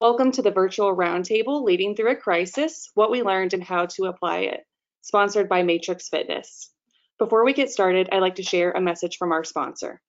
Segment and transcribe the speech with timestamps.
[0.00, 4.04] Welcome to the virtual roundtable, Leading Through a Crisis, What We Learned and How to
[4.04, 4.60] Apply It,
[5.00, 6.70] sponsored by Matrix Fitness.
[7.18, 10.00] Before we get started, I'd like to share a message from our sponsor.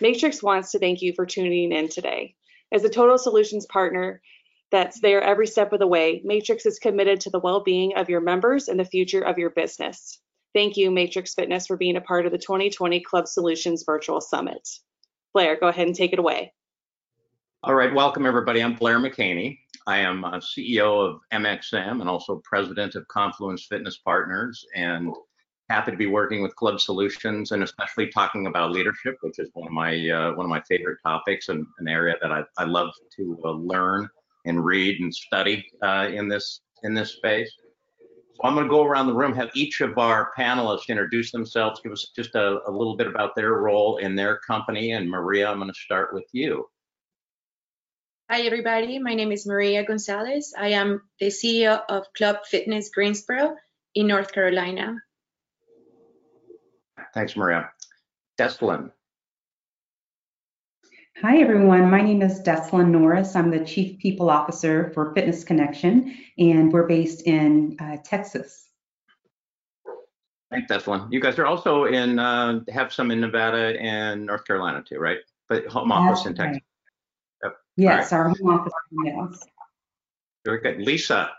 [0.00, 2.36] Matrix wants to thank you for tuning in today.
[2.70, 4.22] As a total solutions partner
[4.70, 8.20] that's there every step of the way, Matrix is committed to the well-being of your
[8.20, 10.20] members and the future of your business.
[10.54, 14.68] Thank you, Matrix Fitness, for being a part of the 2020 Club Solutions Virtual Summit.
[15.34, 16.52] Blair, go ahead and take it away.
[17.66, 18.62] All right, welcome everybody.
[18.62, 19.58] I'm Blair McHaney.
[19.88, 25.12] I am a CEO of MXM and also president of Confluence Fitness Partners and
[25.68, 29.66] happy to be working with Club Solutions and especially talking about leadership, which is one
[29.66, 32.90] of my uh, one of my favorite topics and an area that I, I love
[33.16, 34.08] to uh, learn
[34.44, 37.52] and read and study uh, in this in this space.
[38.34, 41.80] So I'm going to go around the room, have each of our panelists introduce themselves,
[41.82, 44.92] give us just a, a little bit about their role in their company.
[44.92, 46.64] And Maria, I'm going to start with you.
[48.28, 48.98] Hi, everybody.
[48.98, 50.52] My name is Maria Gonzalez.
[50.58, 53.54] I am the CEO of Club Fitness Greensboro
[53.94, 54.96] in North Carolina.
[57.14, 57.70] Thanks, Maria.
[58.36, 58.90] Deslin.
[61.22, 61.88] Hi, everyone.
[61.88, 63.36] My name is Deslin Norris.
[63.36, 68.70] I'm the Chief People Officer for Fitness Connection, and we're based in uh, Texas.
[70.50, 71.06] Thanks, Deslin.
[71.12, 75.18] You guys are also in, uh, have some in Nevada and North Carolina too, right?
[75.48, 76.54] But home office That's in Texas.
[76.54, 76.62] right.
[77.46, 77.56] Yep.
[77.76, 78.72] Yes, All our home office.
[79.04, 79.44] Yes.
[80.44, 80.80] Very good.
[80.80, 81.30] Lisa.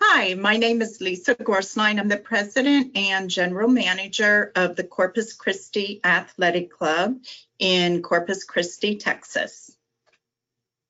[0.00, 1.98] Hi, my name is Lisa Gorsline.
[1.98, 7.16] I'm the president and general manager of the Corpus Christi Athletic Club
[7.58, 9.76] in Corpus Christi, Texas.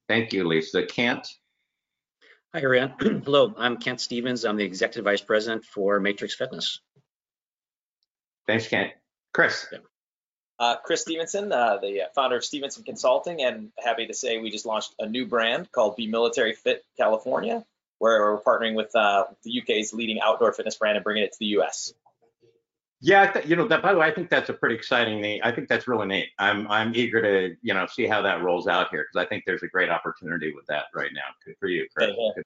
[0.08, 0.84] Thank you, Lisa.
[0.84, 1.28] Kent.
[2.54, 2.94] Hi, Ariane.
[3.24, 4.44] Hello, I'm Kent Stevens.
[4.44, 6.80] I'm the Executive Vice President for Matrix Fitness.
[8.46, 8.92] Thanks, Kent.
[9.32, 9.66] Chris.
[10.58, 14.66] Uh, Chris Stevenson, uh, the founder of Stevenson Consulting, and happy to say we just
[14.66, 17.64] launched a new brand called Be Military Fit California,
[17.98, 21.38] where we're partnering with uh, the UK's leading outdoor fitness brand and bringing it to
[21.40, 21.92] the US.
[23.00, 23.82] Yeah, th- you know that.
[23.82, 25.40] By the way, I think that's a pretty exciting thing.
[25.42, 26.28] I think that's really neat.
[26.38, 29.42] I'm I'm eager to you know see how that rolls out here because I think
[29.46, 31.20] there's a great opportunity with that right now.
[31.44, 32.12] Good for you, Chris.
[32.16, 32.42] Yeah, yeah.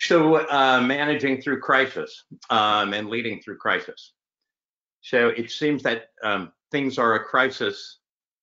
[0.00, 4.12] So uh, managing through crisis um, and leading through crisis.
[5.02, 7.98] So it seems that um, things are a crisis,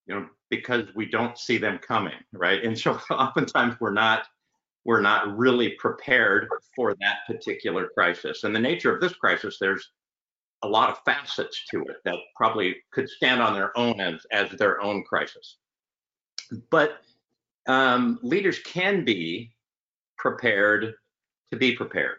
[0.06, 2.62] you know, because we don't see them coming, right?
[2.64, 4.26] And so oftentimes we're not
[4.84, 8.44] we're not really prepared for that particular crisis.
[8.44, 9.90] And the nature of this crisis, there's
[10.62, 14.50] a lot of facets to it that probably could stand on their own as as
[14.52, 15.58] their own crisis.
[16.70, 16.98] But
[17.66, 19.52] um, leaders can be
[20.18, 20.94] prepared
[21.50, 22.18] to be prepared.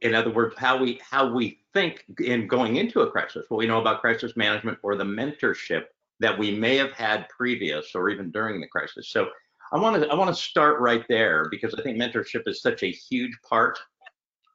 [0.00, 3.66] In other words, how we how we think in going into a crisis, what we
[3.66, 5.84] know about crisis management or the mentorship
[6.20, 9.10] that we may have had previous or even during the crisis.
[9.10, 9.28] So
[9.72, 12.82] I want to I want to start right there because I think mentorship is such
[12.82, 13.78] a huge part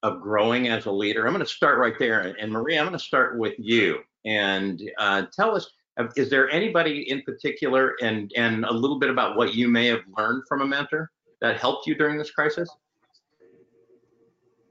[0.08, 1.26] of growing as a leader.
[1.26, 4.82] I'm going to start right there, and Maria, I'm going to start with you and
[4.98, 5.66] uh, tell us.
[5.98, 9.88] uh, Is there anybody in particular, and and a little bit about what you may
[9.88, 11.04] have learned from a mentor
[11.42, 12.70] that helped you during this crisis?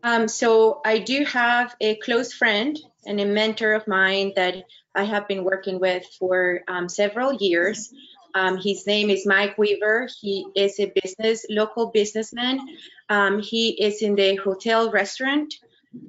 [0.02, 4.64] Um, so I do have a close friend and a mentor of mine that
[4.94, 7.92] I have been working with for um, several years.
[8.34, 10.08] Um, his name is Mike Weaver.
[10.20, 12.60] He is a business, local businessman.
[13.08, 15.54] Um, he is in the hotel restaurant,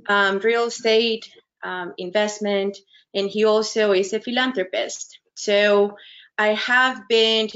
[0.07, 1.29] um, real estate,
[1.63, 2.77] um, investment,
[3.13, 5.19] and he also is a philanthropist.
[5.35, 5.97] So
[6.37, 7.49] I have been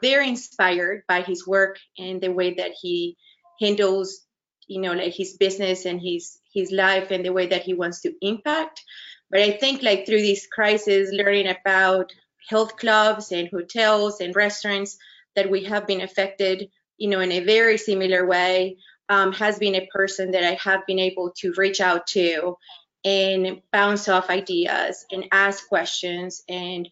[0.00, 3.16] very inspired by his work and the way that he
[3.60, 4.24] handles,
[4.68, 8.00] you know, like his business and his his life and the way that he wants
[8.02, 8.82] to impact.
[9.30, 12.12] But I think like through this crisis, learning about
[12.48, 14.98] health clubs and hotels and restaurants
[15.36, 16.68] that we have been affected,
[16.98, 18.76] you know, in a very similar way,
[19.08, 22.56] um, has been a person that I have been able to reach out to
[23.04, 26.88] and bounce off ideas and ask questions and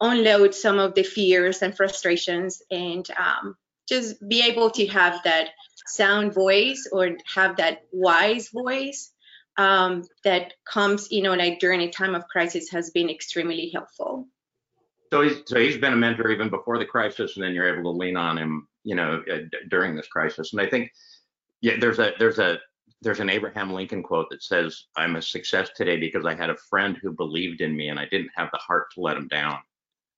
[0.00, 3.56] unload some of the fears and frustrations and um,
[3.90, 5.50] just be able to have that
[5.86, 9.12] sound voice or have that wise voice
[9.58, 14.26] um, that comes, you know, like during a time of crisis has been extremely helpful.
[15.12, 17.92] So he's so he's been a mentor even before the crisis, and then you're able
[17.92, 19.38] to lean on him, you know, uh,
[19.68, 20.52] during this crisis.
[20.52, 20.92] And I think,
[21.60, 22.60] yeah, there's a there's a
[23.02, 26.56] there's an Abraham Lincoln quote that says, "I'm a success today because I had a
[26.56, 29.58] friend who believed in me, and I didn't have the heart to let him down."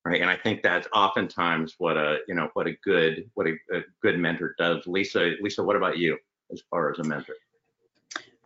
[0.05, 3.53] Right, and I think that's oftentimes what a you know what a good what a,
[3.73, 4.85] a good mentor does.
[4.85, 6.17] Lisa, Lisa, what about you
[6.51, 7.35] as far as a mentor?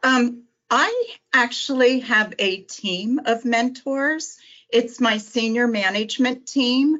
[0.03, 4.37] Um, I actually have a team of mentors.
[4.69, 6.97] It's my senior management team.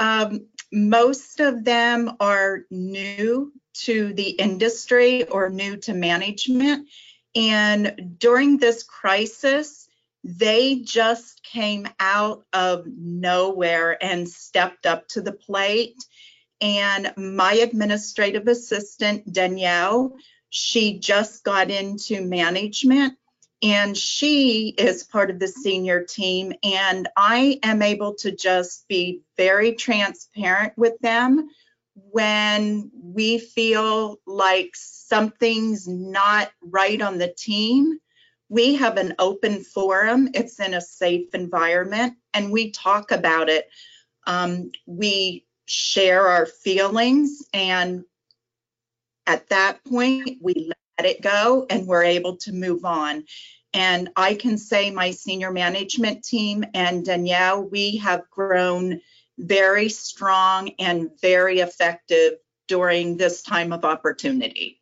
[0.00, 6.88] Um, most of them are new to the industry or new to management.
[7.34, 9.88] And during this crisis,
[10.24, 15.96] they just came out of nowhere and stepped up to the plate.
[16.60, 20.14] And my administrative assistant, Danielle,
[20.50, 23.14] she just got into management
[23.62, 26.52] and she is part of the senior team.
[26.62, 31.48] And I am able to just be very transparent with them
[31.94, 37.98] when we feel like something's not right on the team.
[38.50, 43.70] We have an open forum, it's in a safe environment, and we talk about it.
[44.26, 48.04] Um, we share our feelings, and
[49.26, 53.24] at that point, we let it go and we're able to move on.
[53.72, 59.00] And I can say my senior management team and Danielle, we have grown
[59.38, 62.34] very strong and very effective
[62.66, 64.79] during this time of opportunity.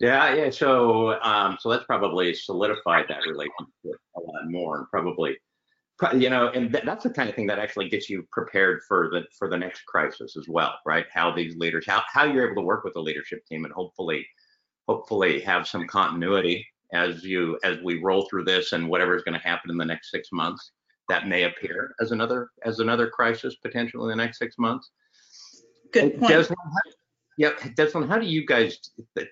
[0.00, 0.50] Yeah, yeah.
[0.50, 5.36] So, um, so let's probably solidified that relationship a lot more, and probably,
[6.14, 9.08] you know, and th- that's the kind of thing that actually gets you prepared for
[9.10, 11.06] the for the next crisis as well, right?
[11.12, 14.26] How these leaders, how how you're able to work with the leadership team, and hopefully,
[14.88, 19.38] hopefully have some continuity as you as we roll through this and whatever is going
[19.38, 20.72] to happen in the next six months
[21.08, 24.90] that may appear as another as another crisis potentially in the next six months.
[25.92, 26.30] Good point.
[26.30, 26.58] Desmond,
[27.38, 28.78] yeah, Desmond, how do you guys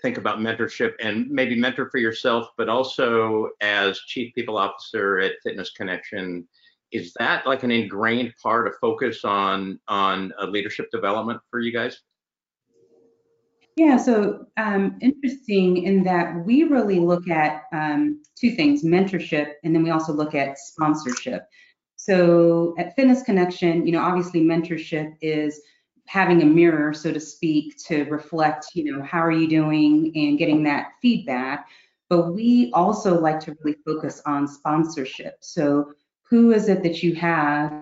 [0.02, 5.32] think about mentorship and maybe mentor for yourself, but also as chief people officer at
[5.43, 6.49] Fitness Connection?
[6.93, 12.00] Is that like an ingrained part of focus on on leadership development for you guys?
[13.76, 19.75] Yeah, so um, interesting in that we really look at um, two things mentorship, and
[19.75, 21.46] then we also look at sponsorship.
[21.96, 25.61] So at Fitness Connection, you know, obviously mentorship is
[26.10, 30.38] having a mirror, so to speak, to reflect, you know, how are you doing and
[30.38, 31.68] getting that feedback.
[32.08, 35.36] But we also like to really focus on sponsorship.
[35.38, 35.92] So
[36.22, 37.72] who is it that you have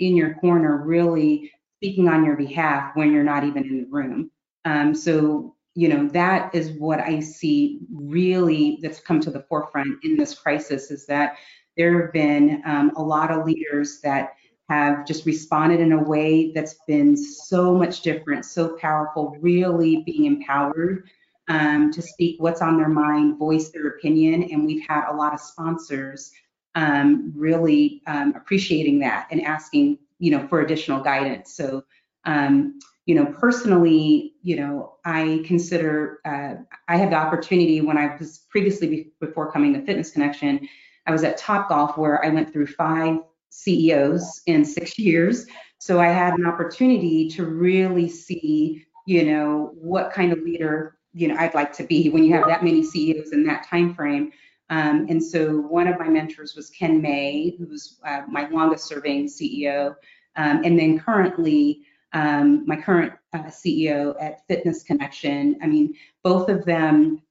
[0.00, 4.30] in your corner really speaking on your behalf when you're not even in the room?
[4.66, 10.04] Um, so, you know, that is what I see really that's come to the forefront
[10.04, 11.36] in this crisis is that
[11.78, 14.34] there have been um, a lot of leaders that
[14.68, 20.26] have just responded in a way that's been so much different, so powerful, really being
[20.26, 21.08] empowered
[21.48, 24.44] um, to speak what's on their mind, voice their opinion.
[24.52, 26.30] And we've had a lot of sponsors
[26.74, 31.54] um, really um, appreciating that and asking, you know, for additional guidance.
[31.54, 31.84] So,
[32.24, 36.56] um, you know, personally, you know, I consider uh,
[36.88, 40.68] I had the opportunity when I was previously before coming to Fitness Connection,
[41.06, 45.46] I was at Topgolf where I went through five CEOs in six years.
[45.78, 51.28] So I had an opportunity to really see, you know, what kind of leader, you
[51.28, 54.32] know, I'd like to be when you have that many CEOs in that time frame.
[54.70, 58.86] Um, and so one of my mentors was Ken May, who was uh, my longest
[58.86, 59.94] serving CEO.
[60.36, 65.58] Um, and then currently, um, my current uh, CEO at Fitness Connection.
[65.62, 67.22] I mean, both of them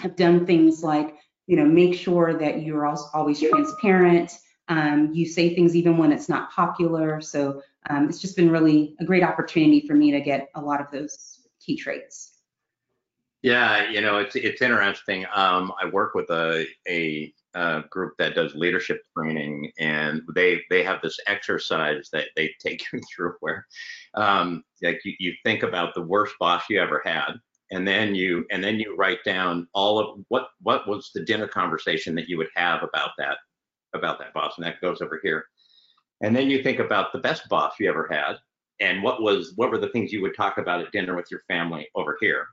[0.00, 4.32] have done things like, you know, make sure that you're always transparent.
[4.70, 7.20] Um, you say things even when it's not popular.
[7.20, 10.80] So um, it's just been really a great opportunity for me to get a lot
[10.80, 12.38] of those key traits.
[13.42, 15.24] Yeah, you know, it's it's interesting.
[15.34, 20.84] Um, I work with a a uh, group that does leadership training, and they they
[20.84, 23.66] have this exercise that they take you through where,
[24.14, 27.32] um, like you, you think about the worst boss you ever had,
[27.70, 31.48] and then you and then you write down all of what what was the dinner
[31.48, 33.38] conversation that you would have about that
[33.94, 35.44] about that boss, and that goes over here,
[36.22, 38.36] and then you think about the best boss you ever had,
[38.80, 41.40] and what was what were the things you would talk about at dinner with your
[41.48, 42.46] family over here?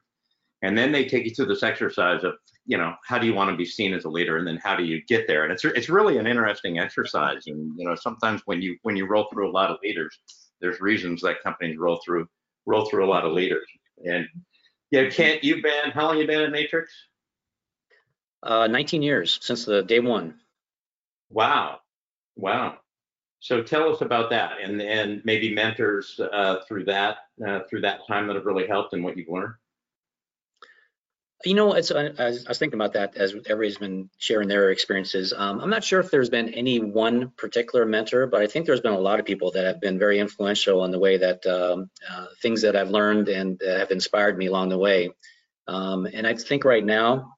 [0.63, 2.34] And then they take you through this exercise of
[2.65, 4.75] you know how do you want to be seen as a leader and then how
[4.75, 5.44] do you get there?
[5.44, 9.08] And it's it's really an interesting exercise and you know sometimes when you when you
[9.08, 10.20] roll through a lot of leaders
[10.60, 12.27] there's reasons that companies roll through
[12.65, 13.67] roll through a lot of leaders.
[14.06, 14.27] And
[14.91, 16.91] yeah kent you've been how long you been at matrix?
[18.44, 20.39] Uh, 19 years since the day one.
[21.29, 21.79] Wow
[22.36, 22.77] wow
[23.39, 28.05] so tell us about that and and maybe mentors uh, through that uh, through that
[28.07, 29.53] time that have really helped and what you've learned
[31.46, 35.34] You know, it's I, I was thinking about that as everybody's been sharing their experiences.
[35.38, 38.81] Um, I'm not sure if there's been any one particular mentor, but I think there's
[38.81, 41.91] been a lot of people that have been very influential in the way that um,
[42.10, 45.12] uh, things that I've learned and have inspired me along the way.
[45.67, 47.36] Um, and I think right now,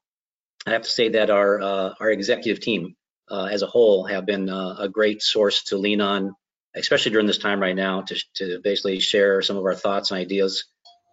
[0.66, 2.96] I have to say that our uh, our executive team
[3.30, 6.34] uh, as a whole have been uh, a great source to lean on
[6.74, 10.20] especially during this time right now, to, to basically share some of our thoughts and
[10.20, 10.64] ideas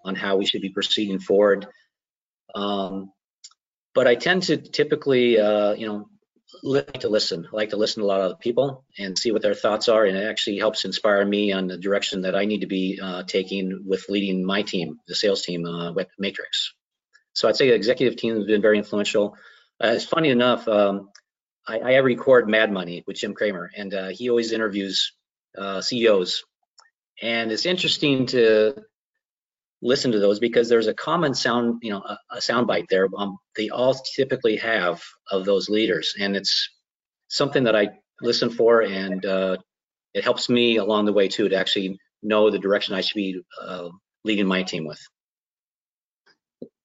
[0.05, 1.67] on how we should be proceeding forward.
[2.53, 3.11] Um,
[3.93, 6.09] but I tend to typically, uh, you know,
[6.63, 7.47] like to listen.
[7.51, 10.05] I like to listen to a lot of people and see what their thoughts are,
[10.05, 13.23] and it actually helps inspire me on the direction that I need to be uh,
[13.23, 16.73] taking with leading my team, the sales team uh, with Matrix.
[17.33, 19.35] So I'd say the executive team has been very influential.
[19.83, 21.09] Uh, it's funny enough, um,
[21.67, 25.13] I, I, record Mad Money with Jim Cramer, and uh, he always interviews
[25.57, 26.43] uh, CEOs,
[27.21, 28.73] and it's interesting to
[29.81, 33.07] listen to those because there's a common sound, you know, a, a sound bite there.
[33.17, 36.69] Um, they all typically have of those leaders, and it's
[37.27, 37.89] something that I
[38.21, 39.57] listen for, and uh,
[40.13, 43.41] it helps me along the way too to actually know the direction I should be
[43.61, 43.89] uh,
[44.23, 44.99] leading my team with.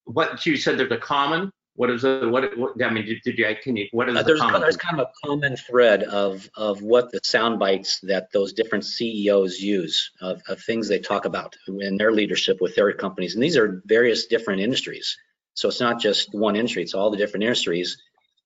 [0.03, 2.29] What you said, there's a common what is it?
[2.29, 4.39] What, what I mean, did, did you, I can you, what is uh, the there's,
[4.39, 4.61] common?
[4.61, 8.85] There's kind of a common thread of, of what the sound bites that those different
[8.85, 13.33] CEOs use of, of things they talk about in their leadership with their companies.
[13.33, 15.17] And these are various different industries.
[15.55, 17.97] So it's not just one industry, it's all the different industries.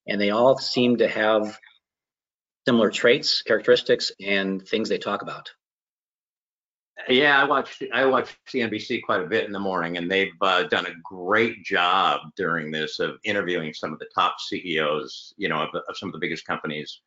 [0.08, 1.58] And they all seem to have
[2.66, 5.52] similar traits, characteristics, and things they talk about.
[7.10, 10.64] Yeah, I watch I watch CNBC quite a bit in the morning, and they've uh,
[10.64, 15.62] done a great job during this of interviewing some of the top CEOs, you know,
[15.62, 17.00] of, of some of the biggest companies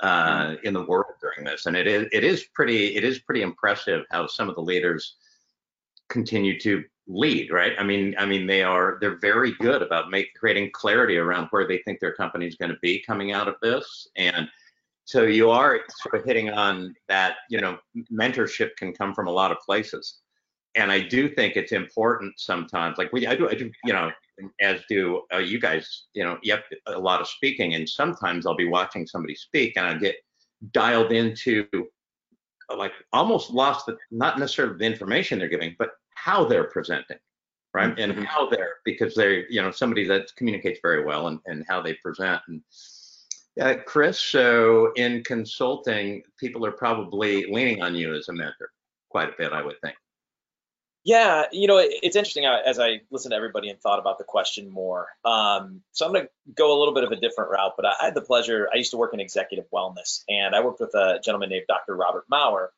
[0.00, 0.66] uh, mm-hmm.
[0.66, 1.66] in the world during this.
[1.66, 5.16] And it is it is pretty it is pretty impressive how some of the leaders
[6.08, 7.50] continue to lead.
[7.50, 7.72] Right?
[7.76, 11.66] I mean, I mean they are they're very good about make, creating clarity around where
[11.66, 14.48] they think their company is going to be coming out of this, and
[15.10, 17.78] so you are sort of hitting on that you know
[18.12, 20.20] mentorship can come from a lot of places.
[20.76, 24.10] And i do think it's important sometimes like we i do i do you know
[24.60, 27.74] as do uh, you guys you know have a lot of speaking.
[27.74, 30.16] And sometimes i'll be watching somebody speak and i get
[30.70, 31.66] dialed into
[32.76, 37.18] like almost lost the not necessarily the information they're giving but how they're presenting
[37.74, 37.96] right?
[37.96, 38.18] Mm-hmm.
[38.18, 41.80] and how they're because they're you know somebody that communicates very well and, and how
[41.80, 42.40] they present.
[42.48, 42.62] And
[43.60, 48.70] uh, Chris, so in consulting, people are probably leaning on you as a mentor
[49.10, 49.96] quite a bit, I would think.
[51.02, 54.70] Yeah, you know, it's interesting as I listened to everybody and thought about the question
[54.70, 55.08] more.
[55.24, 57.94] Um, so I'm going to go a little bit of a different route, but I
[58.00, 58.68] had the pleasure.
[58.72, 61.96] I used to work in executive wellness, and I worked with a gentleman named Dr.
[61.96, 62.70] Robert Maurer,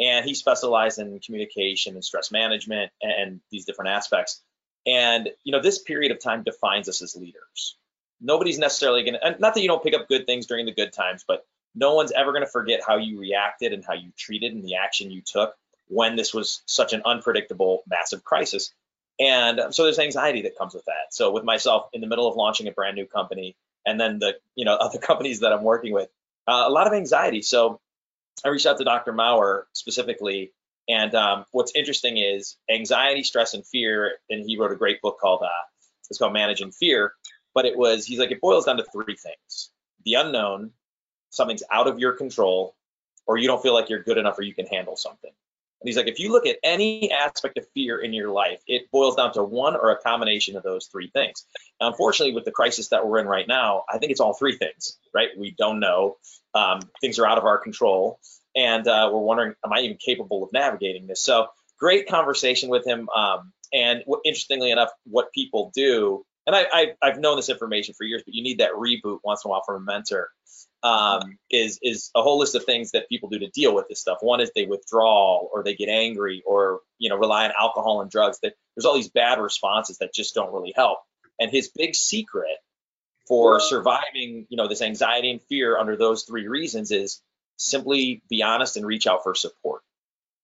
[0.00, 4.42] and he specialized in communication and stress management and, and these different aspects.
[4.84, 7.76] And you know, this period of time defines us as leaders
[8.20, 10.92] nobody's necessarily going to, not that you don't pick up good things during the good
[10.92, 14.52] times, but no one's ever going to forget how you reacted and how you treated
[14.52, 15.54] and the action you took
[15.88, 18.72] when this was such an unpredictable, massive crisis.
[19.18, 21.12] And so there's anxiety that comes with that.
[21.12, 24.36] So with myself in the middle of launching a brand new company and then the,
[24.54, 26.08] you know, other companies that I'm working with,
[26.48, 27.42] uh, a lot of anxiety.
[27.42, 27.80] So
[28.44, 29.12] I reached out to Dr.
[29.12, 30.52] Maurer specifically.
[30.88, 34.14] And um, what's interesting is anxiety, stress, and fear.
[34.28, 35.48] And he wrote a great book called, uh,
[36.08, 37.12] it's called Managing Fear
[37.54, 39.70] but it was he's like it boils down to three things.
[40.04, 40.70] The unknown
[41.30, 42.74] something's out of your control
[43.26, 45.30] or you don't feel like you're good enough or you can handle something.
[45.80, 48.90] And he's like if you look at any aspect of fear in your life it
[48.90, 51.44] boils down to one or a combination of those three things.
[51.80, 54.56] Now, unfortunately with the crisis that we're in right now i think it's all three
[54.56, 55.30] things right?
[55.36, 56.16] We don't know.
[56.54, 58.18] Um, things are out of our control.
[58.56, 61.22] And uh, we're wondering am i even capable of navigating this?
[61.22, 63.08] So great conversation with him.
[63.08, 68.04] Um, and interestingly enough what people do and I, I have known this information for
[68.04, 70.30] years, but you need that reboot once in a while from a mentor.
[70.82, 74.00] Um, is is a whole list of things that people do to deal with this
[74.00, 74.18] stuff.
[74.22, 78.10] One is they withdraw, or they get angry, or you know rely on alcohol and
[78.10, 78.38] drugs.
[78.42, 80.98] That there's all these bad responses that just don't really help.
[81.38, 82.56] And his big secret
[83.30, 87.22] for surviving, you know, this anxiety and fear under those three reasons is
[87.56, 89.82] simply be honest and reach out for support.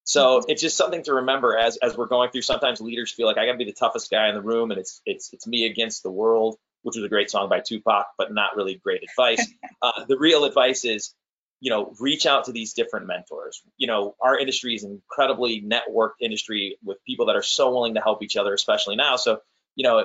[0.07, 2.43] So it's just something to remember as as we're going through.
[2.43, 4.79] Sometimes leaders feel like I got to be the toughest guy in the room, and
[4.79, 8.33] it's it's it's me against the world, which was a great song by Tupac, but
[8.33, 9.45] not really great advice.
[9.79, 11.13] Uh, the real advice is,
[11.59, 13.61] you know, reach out to these different mentors.
[13.77, 17.93] You know, our industry is an incredibly networked industry with people that are so willing
[17.93, 19.17] to help each other, especially now.
[19.17, 19.41] So,
[19.75, 20.03] you know,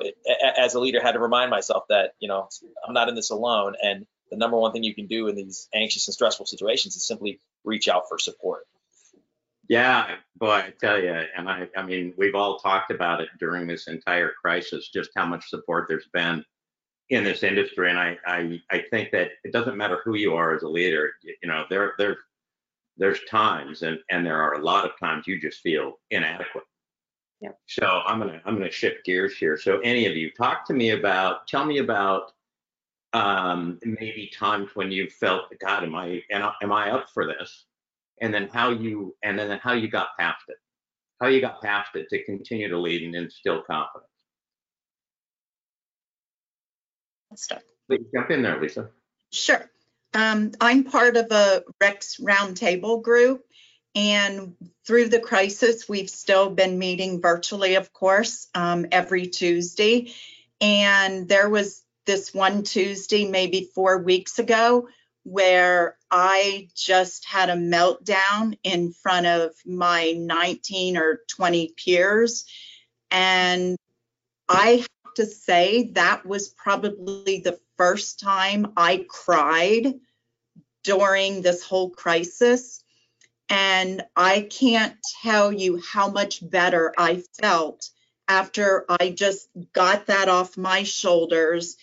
[0.59, 2.51] as a leader, I had to remind myself that you know
[2.87, 5.69] I'm not in this alone, and the number one thing you can do in these
[5.75, 8.67] anxious and stressful situations is simply reach out for support.
[9.73, 13.67] Yeah, boy, I tell you, and I, I mean, we've all talked about it during
[13.67, 16.45] this entire crisis, just how much support there's been
[17.09, 20.55] in this industry, and I, I, I think that it doesn't matter who you are
[20.55, 21.13] as a leader.
[21.23, 22.19] You know, there, there,
[22.99, 26.65] there's times, and and there are a lot of times you just feel inadequate.
[27.41, 27.53] Yeah.
[27.67, 29.57] So I'm gonna, I'm gonna shift gears here.
[29.57, 32.33] So any of you, talk to me about, tell me about
[33.15, 37.65] um, maybe times when you felt, God, am I, am I up for this?
[38.23, 40.57] And then how you and then how you got past it,
[41.21, 44.09] how you got past it to continue to lead and instill confidence.
[47.31, 47.63] Let's start.
[47.89, 48.89] Please jump in there, Lisa.
[49.33, 49.69] Sure.
[50.15, 53.45] Um, I'm part of a Rex Roundtable group,
[53.95, 54.55] and
[54.87, 60.13] through the crisis, we've still been meeting virtually, of course, um, every Tuesday.
[60.61, 64.89] And there was this one Tuesday, maybe four weeks ago,
[65.25, 72.45] where I just had a meltdown in front of my 19 or 20 peers.
[73.11, 73.77] And
[74.49, 79.95] I have to say that was probably the first time I cried
[80.83, 82.83] during this whole crisis.
[83.49, 87.91] And I can't tell you how much better I felt
[88.27, 91.77] after I just got that off my shoulders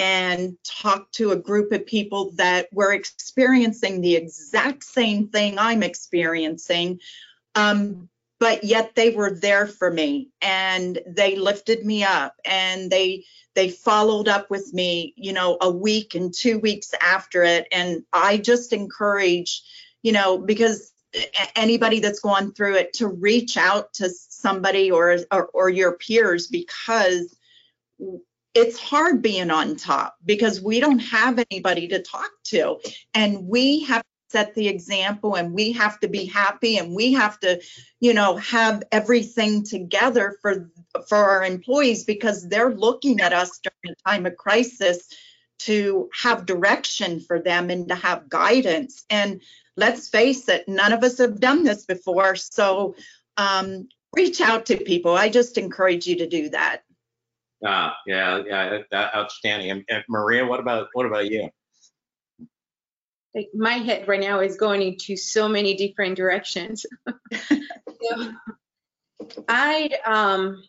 [0.00, 5.82] and talked to a group of people that were experiencing the exact same thing I'm
[5.82, 7.00] experiencing.
[7.54, 13.24] Um, but yet they were there for me and they lifted me up and they
[13.54, 18.02] they followed up with me you know a week and two weeks after it and
[18.14, 19.62] i just encourage
[20.02, 20.92] you know because
[21.56, 26.46] anybody that's gone through it to reach out to somebody or or, or your peers
[26.46, 27.36] because
[28.54, 32.78] it's hard being on top because we don't have anybody to talk to.
[33.14, 37.12] And we have to set the example and we have to be happy and we
[37.14, 37.60] have to
[37.98, 40.70] you know have everything together for
[41.08, 45.08] for our employees because they're looking at us during a time of crisis
[45.58, 49.04] to have direction for them and to have guidance.
[49.10, 49.42] And
[49.76, 52.34] let's face it none of us have done this before.
[52.36, 52.96] So
[53.36, 55.14] um, reach out to people.
[55.14, 56.82] I just encourage you to do that
[57.64, 59.70] Ah, yeah, yeah, that, outstanding.
[59.70, 61.50] And, and Maria, what about what about you?
[63.34, 66.84] like my head right now is going into so many different directions.
[67.32, 68.32] so,
[69.48, 70.62] I, um,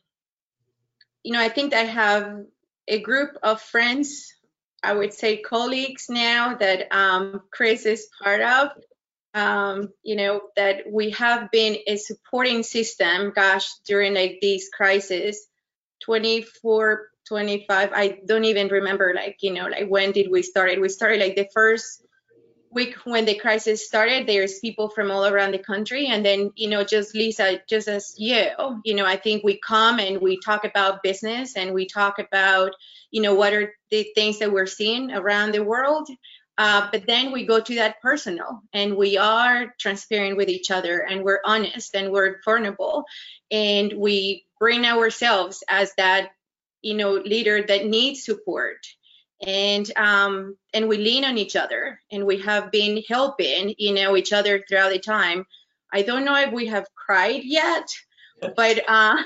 [1.23, 2.45] you know, I think I have
[2.87, 4.33] a group of friends,
[4.83, 8.69] I would say colleagues now that um, Chris is part of.
[9.33, 15.47] Um, you know, that we have been a supporting system, gosh, during like these crises,
[16.03, 20.81] 24, 25, I don't even remember like, you know, like when did we start it?
[20.81, 22.03] We started like the first
[22.71, 26.69] week when the crisis started there's people from all around the country and then you
[26.69, 28.45] know just lisa just as you
[28.85, 32.71] you know i think we come and we talk about business and we talk about
[33.11, 36.07] you know what are the things that we're seeing around the world
[36.57, 40.99] uh, but then we go to that personal and we are transparent with each other
[40.99, 43.03] and we're honest and we're vulnerable
[43.49, 46.29] and we bring ourselves as that
[46.81, 48.77] you know leader that needs support.
[49.45, 54.15] And um, and we lean on each other and we have been helping you know
[54.15, 55.45] each other throughout the time.
[55.91, 57.87] I don't know if we have cried yet
[58.55, 59.23] but uh,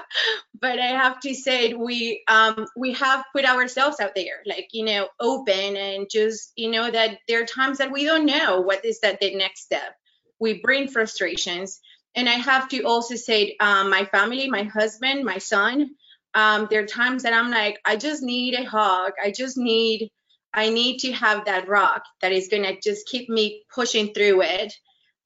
[0.60, 4.84] but i have to say we um, we have put ourselves out there like you
[4.84, 8.84] know open and just you know that there are times that we don't know what
[8.84, 9.94] is that the next step.
[10.38, 11.80] We bring frustrations
[12.14, 15.90] and i have to also say um, my family my husband my son
[16.34, 19.12] um, there are times that I'm like, I just need a hug.
[19.22, 20.10] I just need,
[20.54, 24.72] I need to have that rock that is gonna just keep me pushing through it.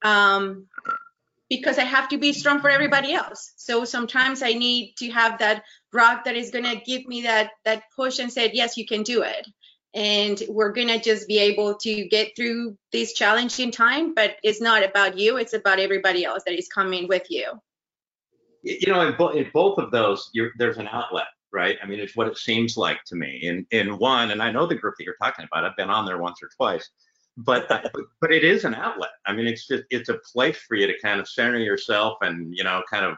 [0.02, 0.66] Um,
[1.48, 3.52] because I have to be strong for everybody else.
[3.56, 7.84] So sometimes I need to have that rock that is gonna give me that that
[7.94, 9.46] push and say, yes, you can do it.
[9.96, 14.14] And we're gonna just be able to get through this challenging time.
[14.14, 17.60] But it's not about you; it's about everybody else that is coming with you
[18.66, 21.78] you know, in, bo- in both of those, there's an outlet, right?
[21.82, 23.38] I mean, it's what it seems like to me.
[23.42, 25.64] In in one, and I know the group that you're talking about.
[25.64, 29.10] I've been on there once or twice, uh, but but it is an outlet.
[29.26, 32.52] I mean, it's just it's a place for you to kind of center yourself and
[32.54, 33.16] you know, kind of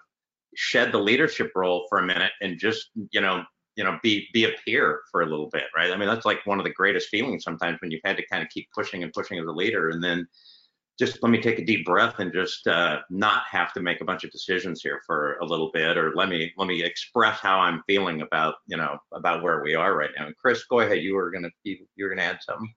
[0.55, 3.43] shed the leadership role for a minute and just you know
[3.79, 6.45] you know be be a peer for a little bit right i mean that's like
[6.45, 9.13] one of the greatest feelings sometimes when you've had to kind of keep pushing and
[9.13, 10.27] pushing as a leader and then
[10.99, 14.05] just let me take a deep breath and just uh, not have to make a
[14.05, 17.61] bunch of decisions here for a little bit, or let me let me express how
[17.61, 20.27] I'm feeling about you know about where we are right now.
[20.27, 20.99] And Chris, go ahead.
[20.99, 22.75] You were gonna you, you were gonna add something.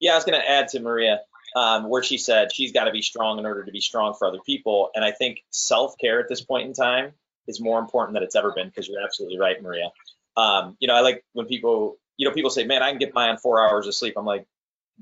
[0.00, 1.20] Yeah, I was gonna add to Maria
[1.56, 4.28] um, where she said she's got to be strong in order to be strong for
[4.28, 7.12] other people, and I think self care at this point in time
[7.46, 9.90] is more important than it's ever been because you're absolutely right, Maria.
[10.38, 13.12] Um, you know, I like when people you know people say, man, I can get
[13.12, 14.14] by on four hours of sleep.
[14.16, 14.46] I'm like,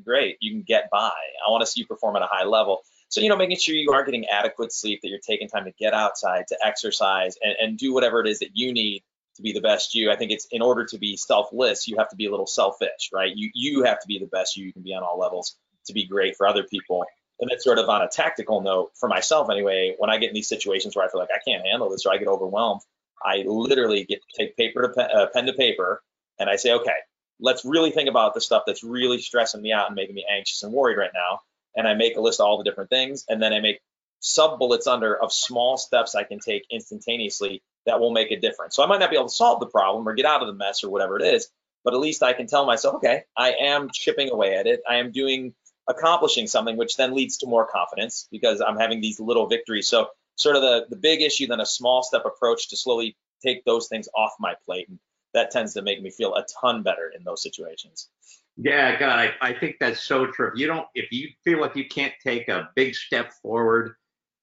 [0.04, 1.12] great, you can get by.
[1.46, 2.80] I want to see you perform at a high level.
[3.08, 5.72] So, you know, making sure you are getting adequate sleep, that you're taking time to
[5.78, 9.02] get outside, to exercise, and, and do whatever it is that you need
[9.36, 10.10] to be the best you.
[10.10, 13.10] I think it's in order to be selfless, you have to be a little selfish,
[13.12, 13.32] right?
[13.34, 15.92] You you have to be the best you, you can be on all levels to
[15.92, 17.04] be great for other people.
[17.38, 20.34] And that's sort of on a tactical note, for myself anyway, when I get in
[20.34, 22.80] these situations where I feel like I can't handle this or I get overwhelmed,
[23.22, 26.02] I literally get to take paper to pen, uh, pen to paper
[26.38, 26.96] and I say, okay,
[27.40, 30.62] let's really think about the stuff that's really stressing me out and making me anxious
[30.62, 31.40] and worried right now.
[31.74, 33.80] And I make a list of all the different things and then I make
[34.20, 38.74] sub bullets under of small steps I can take instantaneously that will make a difference.
[38.74, 40.54] So I might not be able to solve the problem or get out of the
[40.54, 41.48] mess or whatever it is,
[41.84, 44.80] but at least I can tell myself, okay, I am chipping away at it.
[44.88, 45.54] I am doing
[45.88, 49.86] accomplishing something, which then leads to more confidence because I'm having these little victories.
[49.88, 53.64] So sort of the, the big issue, then a small step approach to slowly take
[53.64, 54.88] those things off my plate.
[54.88, 54.98] And
[55.34, 58.08] that tends to make me feel a ton better in those situations.
[58.56, 60.48] Yeah, God, I, I think that's so true.
[60.48, 63.96] If you don't, if you feel like you can't take a big step forward,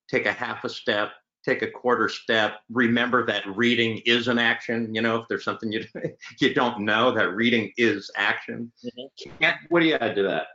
[0.10, 1.12] take a half a step,
[1.44, 2.58] take a quarter step.
[2.70, 4.94] Remember that reading is an action.
[4.94, 5.84] You know, if there's something you
[6.40, 8.72] you don't know, that reading is action.
[8.86, 9.32] Mm-hmm.
[9.40, 10.48] Kent, what do you add to that?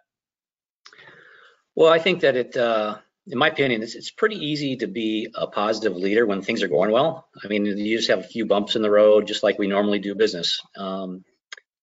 [1.74, 2.98] Well, I think that it, uh,
[3.30, 6.68] in my opinion, it's, it's pretty easy to be a positive leader when things are
[6.68, 7.28] going well.
[7.42, 9.98] I mean, you just have a few bumps in the road, just like we normally
[9.98, 10.60] do business.
[10.76, 11.24] Um,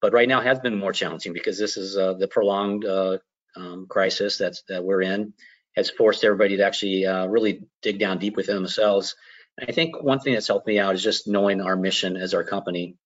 [0.01, 3.17] but right now has been more challenging because this is uh, the prolonged uh,
[3.55, 5.33] um, crisis that's that we're in
[5.75, 9.15] has forced everybody to actually uh, really dig down deep within themselves.
[9.57, 12.33] And I think one thing that's helped me out is just knowing our mission as
[12.33, 12.97] our company.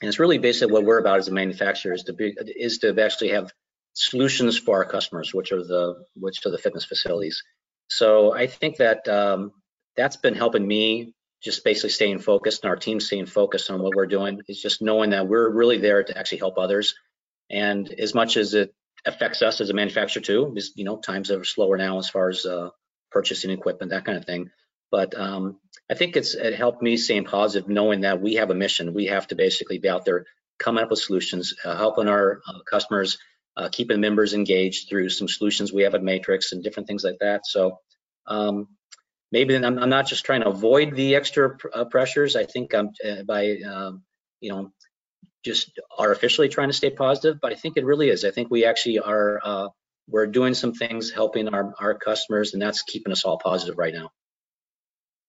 [0.00, 3.00] And it's really basically what we're about as a manufacturer is to be, is to
[3.00, 3.52] actually have
[3.94, 7.42] solutions for our customers, which are the which are the fitness facilities.
[7.88, 9.52] So I think that um,
[9.96, 13.94] that's been helping me just basically staying focused and our team staying focused on what
[13.94, 16.94] we're doing is just knowing that we're really there to actually help others.
[17.50, 20.54] And as much as it affects us as a manufacturer too.
[20.56, 22.70] Is you know times are slower now as far as uh,
[23.10, 24.50] purchasing equipment, that kind of thing.
[24.90, 25.58] But um,
[25.90, 28.94] I think it's it helped me staying positive, knowing that we have a mission.
[28.94, 30.24] We have to basically be out there
[30.58, 33.18] coming up with solutions, uh, helping our uh, customers,
[33.56, 37.18] uh, keeping members engaged through some solutions we have at Matrix and different things like
[37.20, 37.46] that.
[37.46, 37.78] So
[38.26, 38.68] um,
[39.30, 42.36] maybe I'm, I'm, not just trying to avoid the extra pr uh, pressures.
[42.36, 44.02] I think I'm uh, by um,
[44.40, 44.72] you know
[45.44, 48.24] just artificially trying to stay positive, but I think it really is.
[48.24, 49.68] I think we actually are uh,
[50.08, 53.94] we're doing some things helping our our customers, and that's keeping us all positive right
[53.94, 54.10] now.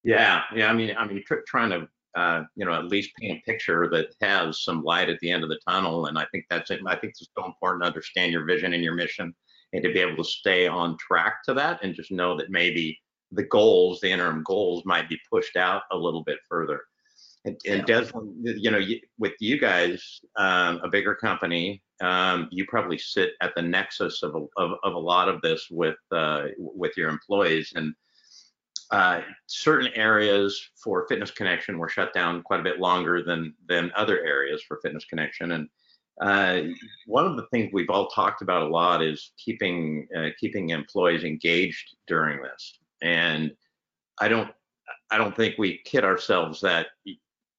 [0.03, 0.69] Yeah, yeah.
[0.69, 3.89] I mean, I mean, tr- trying to uh, you know at least paint a picture
[3.89, 6.79] that has some light at the end of the tunnel, and I think that's it.
[6.85, 9.33] I think it's so important to understand your vision and your mission,
[9.73, 12.97] and to be able to stay on track to that, and just know that maybe
[13.31, 16.81] the goals, the interim goals, might be pushed out a little bit further.
[17.45, 17.99] And, and yeah.
[18.01, 18.81] Desmond, you know,
[19.19, 24.35] with you guys, um, a bigger company, um, you probably sit at the nexus of
[24.35, 27.71] a, of, of a lot of this with uh, with your employees.
[27.75, 27.93] And
[28.91, 33.91] uh, certain areas for Fitness Connection were shut down quite a bit longer than than
[33.95, 35.51] other areas for Fitness Connection.
[35.51, 35.69] And
[36.21, 36.61] uh,
[37.07, 41.23] one of the things we've all talked about a lot is keeping uh, keeping employees
[41.23, 42.79] engaged during this.
[43.01, 43.51] And
[44.19, 44.51] I don't
[45.11, 46.87] I don't think we kid ourselves that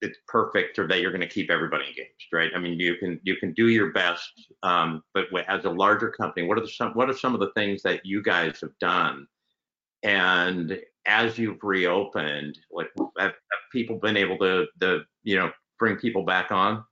[0.02, 2.50] it's perfect or that you're going to keep everybody engaged, right?
[2.54, 4.30] I mean, you can you can do your best,
[4.62, 7.52] um, but as a larger company, what are the, some what are some of the
[7.56, 9.26] things that you guys have done?
[10.02, 12.88] And as you've reopened, like
[13.18, 16.84] have, have people been able to the you know bring people back on?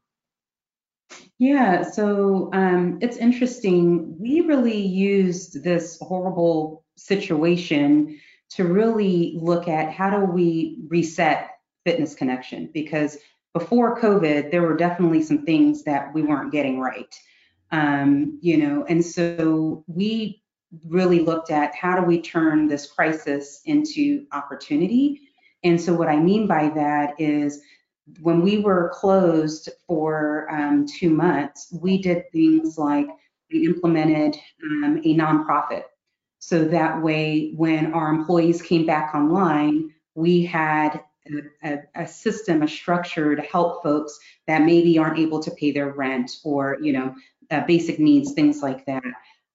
[1.38, 4.18] Yeah, so um, it's interesting.
[4.18, 11.50] We really used this horrible situation to really look at how do we reset
[11.84, 13.18] fitness connection because
[13.52, 17.14] before COVID, there were definitely some things that we weren't getting right.
[17.70, 20.42] Um, you know, and so we
[20.86, 25.20] really looked at how do we turn this crisis into opportunity.
[25.62, 27.60] And so what I mean by that is
[28.20, 33.06] when we were closed for um, two months, we did things like
[33.50, 35.84] we implemented um, a nonprofit.
[36.38, 41.00] So that way, when our employees came back online, we had
[41.64, 45.92] a, a, system, a structure to help folks that maybe aren't able to pay their
[45.92, 47.14] rent or, you know,
[47.50, 49.02] uh, basic needs, things like that.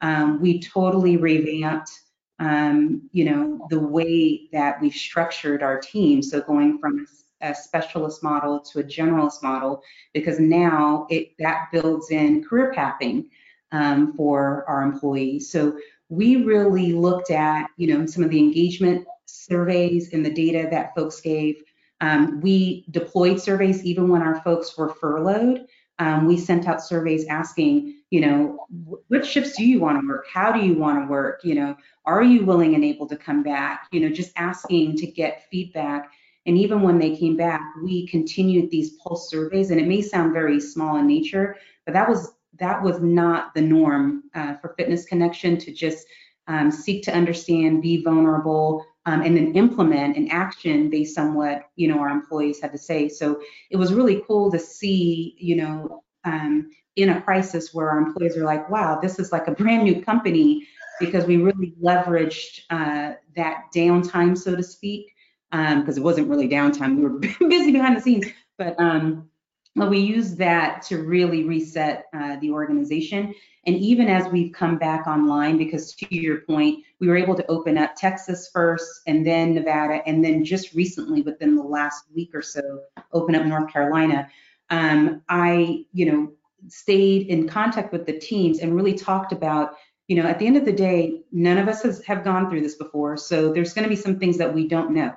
[0.02, 1.92] Um, we totally revamped,
[2.40, 6.22] um, you know, the way that we've structured our team.
[6.22, 7.06] So going from
[7.42, 9.82] a specialist model to a generalist model,
[10.14, 13.30] because now it that builds in career pathing
[13.72, 15.52] um, for our employees.
[15.52, 15.78] So
[16.10, 20.96] we really looked at, you know, some of the engagement surveys and the data that
[20.96, 21.64] folks gave.
[22.02, 25.68] Um, we deployed surveys even when our folks were furloughed.
[26.00, 28.66] Um, we sent out surveys asking, you know,
[29.08, 30.26] what shifts do you want to work?
[30.32, 31.42] How do you want to work?
[31.44, 33.88] You know, are you willing and able to come back?
[33.92, 36.12] You know, just asking to get feedback.
[36.46, 39.70] And even when they came back, we continued these pulse surveys.
[39.70, 43.62] And it may sound very small in nature, but that was that was not the
[43.62, 46.08] norm uh, for Fitness Connection to just
[46.48, 51.70] um, seek to understand, be vulnerable, um, and then implement an action based on what
[51.76, 53.08] you know our employees had to say.
[53.08, 57.98] So it was really cool to see, you know, um, in a crisis where our
[57.98, 60.68] employees are like, "Wow, this is like a brand new company,"
[61.00, 65.14] because we really leveraged uh, that downtime, so to speak,
[65.52, 66.98] because um, it wasn't really downtime.
[66.98, 68.26] We were busy behind the scenes,
[68.58, 69.30] but um,
[69.76, 73.34] we used that to really reset uh, the organization.
[73.66, 77.46] And even as we've come back online, because to your point, we were able to
[77.48, 82.32] open up Texas first and then Nevada, and then just recently, within the last week
[82.34, 82.82] or so,
[83.14, 84.28] open up North Carolina.
[84.70, 86.32] Um, I, you know,
[86.68, 89.76] stayed in contact with the teams and really talked about,
[90.08, 92.62] you know, at the end of the day, none of us has, have gone through
[92.62, 93.18] this before.
[93.18, 95.16] So there's going to be some things that we don't know.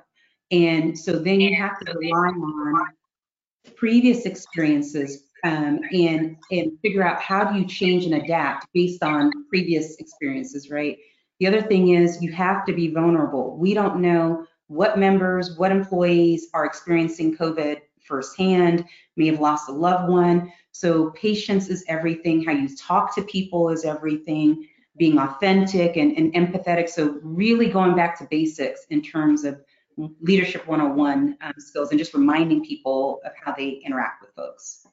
[0.51, 2.87] And so then you have to rely on
[3.75, 9.31] previous experiences um, and and figure out how do you change and adapt based on
[9.49, 10.97] previous experiences, right?
[11.39, 13.57] The other thing is you have to be vulnerable.
[13.57, 18.85] We don't know what members, what employees are experiencing COVID firsthand,
[19.15, 20.51] may have lost a loved one.
[20.71, 22.43] So patience is everything.
[22.43, 24.67] How you talk to people is everything.
[24.95, 26.87] Being authentic and, and empathetic.
[26.87, 29.59] So really going back to basics in terms of
[30.21, 34.85] leadership 101 um, skills and just reminding people of how they interact with folks.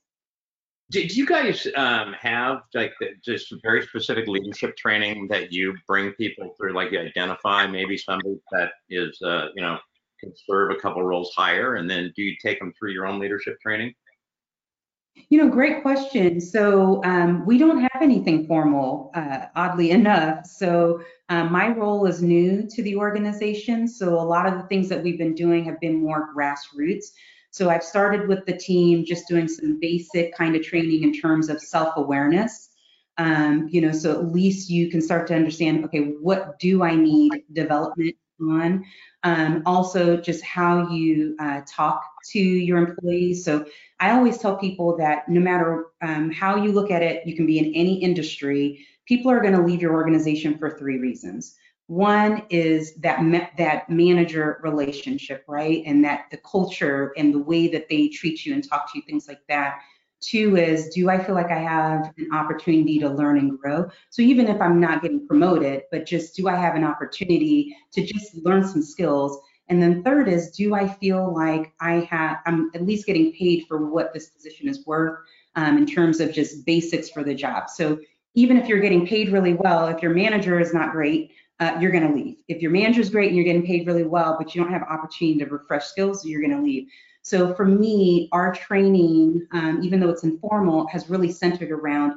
[0.90, 2.92] Did you guys um, have like
[3.24, 6.72] just very specific leadership training that you bring people through?
[6.72, 9.78] Like you identify maybe somebody that is, uh, you know,
[10.20, 13.18] can serve a couple roles higher, and then do you take them through your own
[13.18, 13.94] leadership training?
[15.28, 16.40] You know, great question.
[16.40, 20.46] So um, we don't have anything formal, uh, oddly enough.
[20.46, 23.86] So um, my role is new to the organization.
[23.86, 27.06] So a lot of the things that we've been doing have been more grassroots.
[27.50, 31.48] So I've started with the team just doing some basic kind of training in terms
[31.48, 32.68] of self-awareness.
[33.18, 36.94] Um, you know, so at least you can start to understand, okay, what do I
[36.94, 38.84] need development on?
[39.22, 43.44] Um, also, just how you uh, talk to your employees.
[43.44, 43.64] So
[43.98, 47.46] I always tell people that no matter um, how you look at it, you can
[47.46, 48.86] be in any industry.
[49.06, 51.56] People are going to leave your organization for three reasons.
[51.86, 53.18] One is that
[53.58, 58.54] that manager relationship, right, and that the culture and the way that they treat you
[58.54, 59.80] and talk to you, things like that.
[60.20, 63.88] Two is, do I feel like I have an opportunity to learn and grow?
[64.10, 68.04] So even if I'm not getting promoted, but just do I have an opportunity to
[68.04, 69.38] just learn some skills?
[69.68, 73.64] And then third is, do I feel like I have, I'm at least getting paid
[73.66, 75.20] for what this position is worth
[75.56, 77.70] um, in terms of just basics for the job.
[77.70, 77.98] So
[78.34, 81.92] even if you're getting paid really well, if your manager is not great, uh, you're
[81.92, 82.36] going to leave.
[82.48, 84.82] If your manager is great and you're getting paid really well, but you don't have
[84.82, 86.88] opportunity to refresh skills, you're going to leave.
[87.30, 92.14] So for me, our training, um, even though it's informal, has really centered around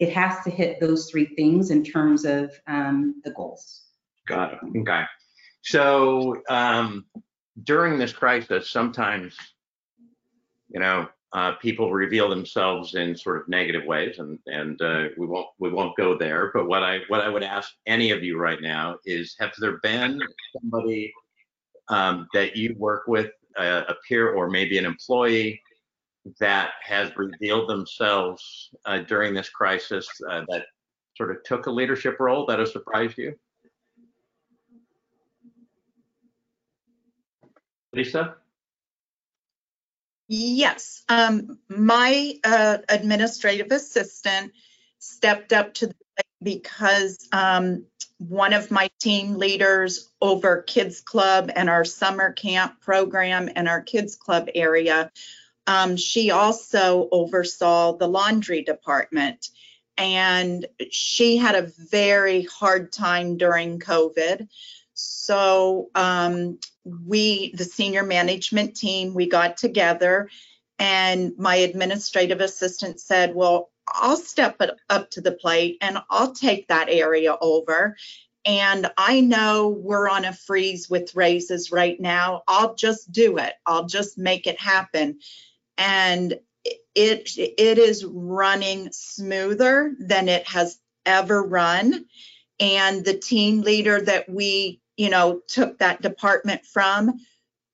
[0.00, 3.82] it has to hit those three things in terms of um, the goals.
[4.26, 4.58] Got it.
[4.80, 5.04] Okay.
[5.62, 7.06] So um,
[7.62, 9.36] during this crisis, sometimes,
[10.68, 15.26] you know, uh, people reveal themselves in sort of negative ways, and and uh, we
[15.26, 16.50] won't we won't go there.
[16.52, 19.78] But what I what I would ask any of you right now is, have there
[19.78, 20.20] been
[20.60, 21.12] somebody
[21.88, 23.30] um, that you work with,
[23.62, 25.60] a peer or maybe an employee,
[26.40, 30.66] that has revealed themselves uh, during this crisis uh, that
[31.16, 33.34] sort of took a leadership role that has surprised you?
[37.92, 38.36] Lisa?
[40.28, 44.52] Yes, um, my uh, administrative assistant
[44.98, 45.94] stepped up to the
[46.42, 47.84] because um,
[48.18, 53.80] one of my team leaders over Kids Club and our summer camp program and our
[53.80, 55.10] Kids Club area,
[55.66, 59.48] um, she also oversaw the laundry department.
[59.98, 64.48] And she had a very hard time during COVID.
[64.92, 70.28] So um, we, the senior management team, we got together
[70.78, 76.32] and my administrative assistant said, well, I'll step it up to the plate and I'll
[76.32, 77.96] take that area over.
[78.44, 82.42] And I know we're on a freeze with raises right now.
[82.46, 83.54] I'll just do it.
[83.66, 85.18] I'll just make it happen.
[85.78, 86.38] And
[86.94, 92.06] it it is running smoother than it has ever run.
[92.60, 97.18] And the team leader that we you know, took that department from,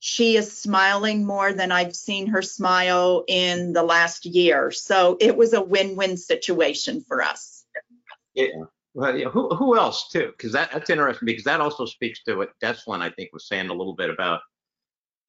[0.04, 4.72] she is smiling more than I've seen her smile in the last year.
[4.72, 7.64] So it was a win-win situation for us.
[8.34, 8.48] Yeah.
[8.94, 9.28] Well, yeah.
[9.28, 10.32] Who, who else too?
[10.36, 13.68] Because that, that's interesting because that also speaks to what Deslin, I think, was saying
[13.68, 14.40] a little bit about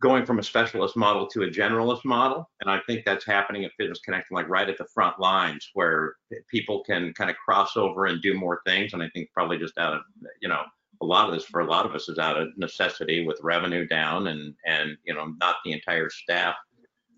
[0.02, 2.50] going from a specialist model to a generalist model.
[2.60, 6.16] And I think that's happening at Fitness Connection, like right at the front lines where
[6.50, 8.94] people can kind of cross over and do more things.
[8.94, 10.02] And I think probably just out of,
[10.42, 10.64] you know,
[11.04, 13.88] a lot of this for a lot of us is out of necessity with revenue
[13.88, 16.56] down and, and, you know, not the entire staff,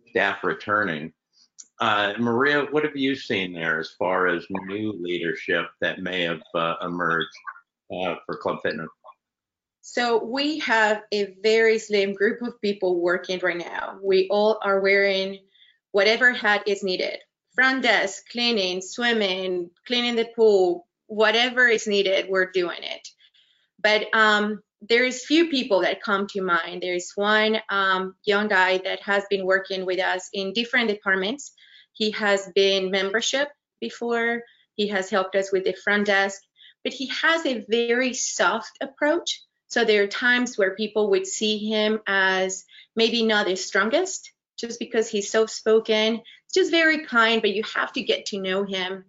[0.10, 1.14] staff returning.
[1.80, 6.42] Uh, Maria, what have you seen there as far as new leadership that may have
[6.54, 7.28] uh, emerged
[7.94, 8.88] uh, for Club Fitness?
[9.82, 14.00] So we have a very slim group of people working right now.
[14.02, 15.40] We all are wearing
[15.92, 17.20] whatever hat is needed.
[17.54, 23.08] Front desk, cleaning, swimming, cleaning the pool, whatever is needed, we're doing it.
[23.86, 26.82] But um, there's few people that come to mind.
[26.82, 31.54] There's one um, young guy that has been working with us in different departments.
[31.94, 33.48] He has been membership
[33.80, 34.42] before.
[34.76, 36.42] He has helped us with the front desk,
[36.84, 41.58] but he has a very soft approach so there are times where people would see
[41.58, 42.64] him as
[42.96, 46.22] maybe not the strongest, just because he's soft spoken,
[46.54, 49.06] just very kind, but you have to get to know him.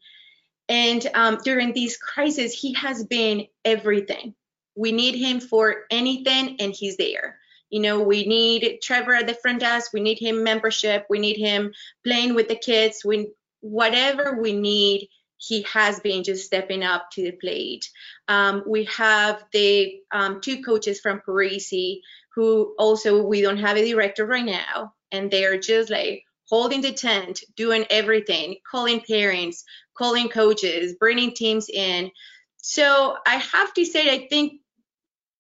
[0.69, 4.35] And um, during these crises, he has been everything.
[4.77, 7.39] We need him for anything, and he's there.
[7.71, 9.93] You know, we need Trevor at the front desk.
[9.93, 11.07] We need him membership.
[11.11, 11.73] We need him
[12.05, 13.03] playing with the kids.
[13.05, 15.09] We whatever we need,
[15.39, 17.91] he has been just stepping up to the plate.
[18.29, 22.01] Um, we have the um, two coaches from Parisi
[22.35, 26.93] who also we don't have a director right now, and they're just like holding the
[26.93, 29.65] tent, doing everything, calling parents,
[29.97, 32.11] calling coaches, bringing teams in.
[32.59, 34.61] So I have to say, I think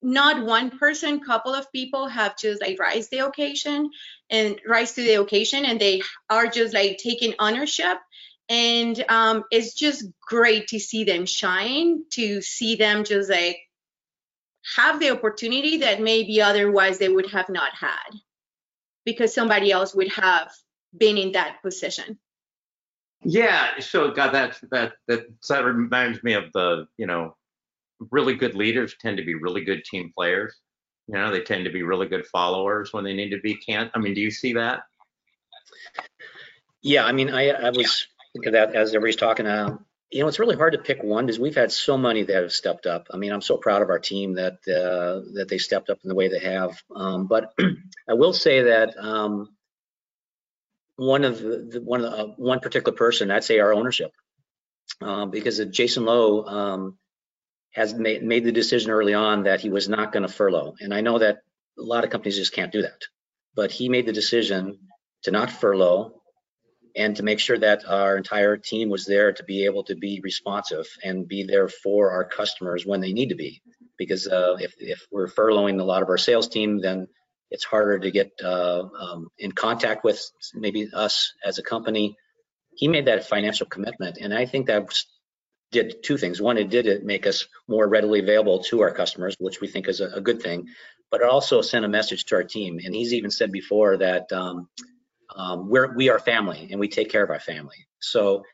[0.03, 3.91] not one person, couple of people have just like rise the occasion
[4.31, 7.99] and rise to the occasion, and they are just like taking ownership.
[8.49, 13.59] And um, it's just great to see them shine to see them just like
[14.77, 18.11] have the opportunity that maybe otherwise they would have not had
[19.05, 20.51] because somebody else would have
[20.97, 22.19] been in that position.
[23.25, 27.35] Yeah so god that that that that reminds me of the you know
[28.11, 30.55] really good leaders tend to be really good team players
[31.09, 33.91] you know they tend to be really good followers when they need to be can't
[33.95, 34.83] i mean do you see that
[36.83, 38.07] yeah i mean i i was
[38.37, 39.47] think of that as everybody's talking.
[39.47, 39.79] Uh,
[40.11, 42.53] you know, it's really hard to pick one because we've had so many that have
[42.53, 43.09] stepped up.
[43.11, 46.09] I mean, I'm so proud of our team that uh, that they stepped up in
[46.09, 46.81] the way they have.
[46.95, 47.53] Um, but
[48.09, 49.49] I will say that um,
[50.97, 54.13] one of the, the one of the, uh, one particular person, I'd say our ownership,
[55.01, 56.99] uh, because of Jason Lowe um,
[57.77, 60.93] has made made the decision early on that he was not going to furlough, and
[60.93, 61.43] I know that
[61.79, 63.03] a lot of companies just can't do that,
[63.55, 64.79] but he made the decision
[65.25, 66.23] to not furlough
[66.97, 70.21] and to make sure that our entire team was there to be able to be
[70.25, 73.61] responsive and be there for our customers when they need to be.
[73.99, 77.09] Because uh, if, if we're furloughing a lot of our sales team, then
[77.51, 80.19] it's harder to get uh, um, in contact with
[80.55, 82.17] maybe us as a company.
[82.75, 84.87] He made that financial commitment, and I think that
[85.73, 86.41] did two things.
[86.41, 89.89] One, it did it make us more readily available to our customers, which we think
[89.89, 90.69] is a, a good thing,
[91.11, 92.81] but it also sent a message to our team.
[92.85, 94.69] And he's even said before that um,
[95.35, 97.87] um, we're we are family and we take care of our family.
[98.01, 98.45] So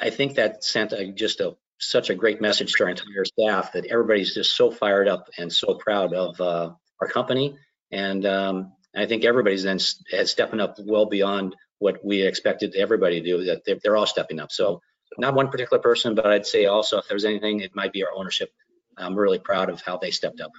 [0.00, 3.72] I think that sent a, just a such a great message to our entire staff
[3.72, 7.56] that everybody's just so fired up and so proud of uh, our company.
[7.90, 9.78] And um, I think everybody's then
[10.12, 13.44] has stepping up well beyond what we expected everybody to do.
[13.44, 14.52] That they're, they're all stepping up.
[14.52, 14.80] So
[15.18, 18.12] not one particular person, but I'd say also if there's anything, it might be our
[18.14, 18.52] ownership.
[18.96, 20.52] I'm really proud of how they stepped up.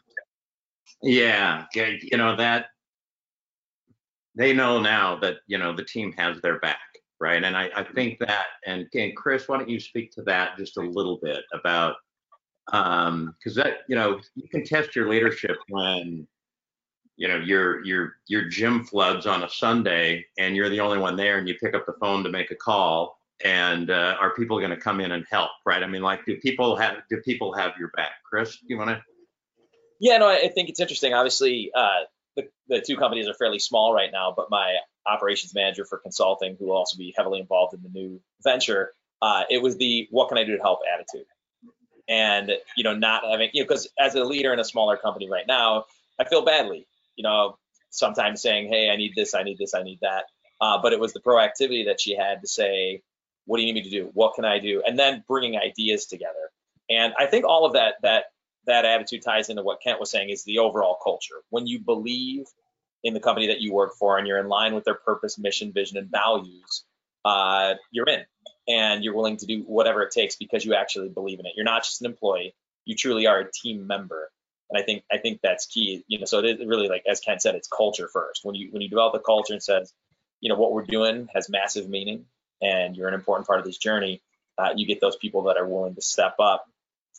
[1.01, 2.67] Yeah, you know that
[4.35, 6.79] they know now that you know the team has their back
[7.19, 10.57] right and i, I think that and, and chris why don't you speak to that
[10.57, 11.95] just a little bit about
[12.71, 16.27] um because that you know you can test your leadership when
[17.15, 21.15] you know your your your gym floods on a sunday and you're the only one
[21.15, 24.57] there and you pick up the phone to make a call and uh, are people
[24.59, 27.53] going to come in and help right i mean like do people have do people
[27.53, 29.01] have your back chris do you want to
[29.99, 33.93] yeah no i think it's interesting obviously uh the, the two companies are fairly small
[33.93, 34.75] right now, but my
[35.07, 39.43] operations manager for consulting, who will also be heavily involved in the new venture, uh,
[39.49, 41.27] it was the what can I do to help attitude.
[42.07, 45.29] And, you know, not having, you know, because as a leader in a smaller company
[45.29, 45.85] right now,
[46.19, 47.57] I feel badly, you know,
[47.89, 50.25] sometimes saying, hey, I need this, I need this, I need that.
[50.61, 53.01] Uh, but it was the proactivity that she had to say,
[53.45, 54.09] what do you need me to do?
[54.13, 54.81] What can I do?
[54.85, 56.51] And then bringing ideas together.
[56.89, 58.25] And I think all of that, that
[58.67, 61.35] that attitude ties into what Kent was saying is the overall culture.
[61.49, 62.45] When you believe
[63.03, 65.71] in the company that you work for and you're in line with their purpose, mission,
[65.71, 66.83] vision, and values,
[67.23, 68.23] uh, you're in
[68.67, 71.53] and you're willing to do whatever it takes because you actually believe in it.
[71.55, 74.31] You're not just an employee, you truly are a team member.
[74.69, 76.03] And I think I think that's key.
[76.07, 78.41] You know, so it is really like as Kent said, it's culture first.
[78.43, 79.93] When you when you develop a culture and says,
[80.41, 82.25] you know, what we're doing has massive meaning,
[82.65, 84.21] and you're an important part of this journey,
[84.57, 86.65] uh, you get those people that are willing to step up.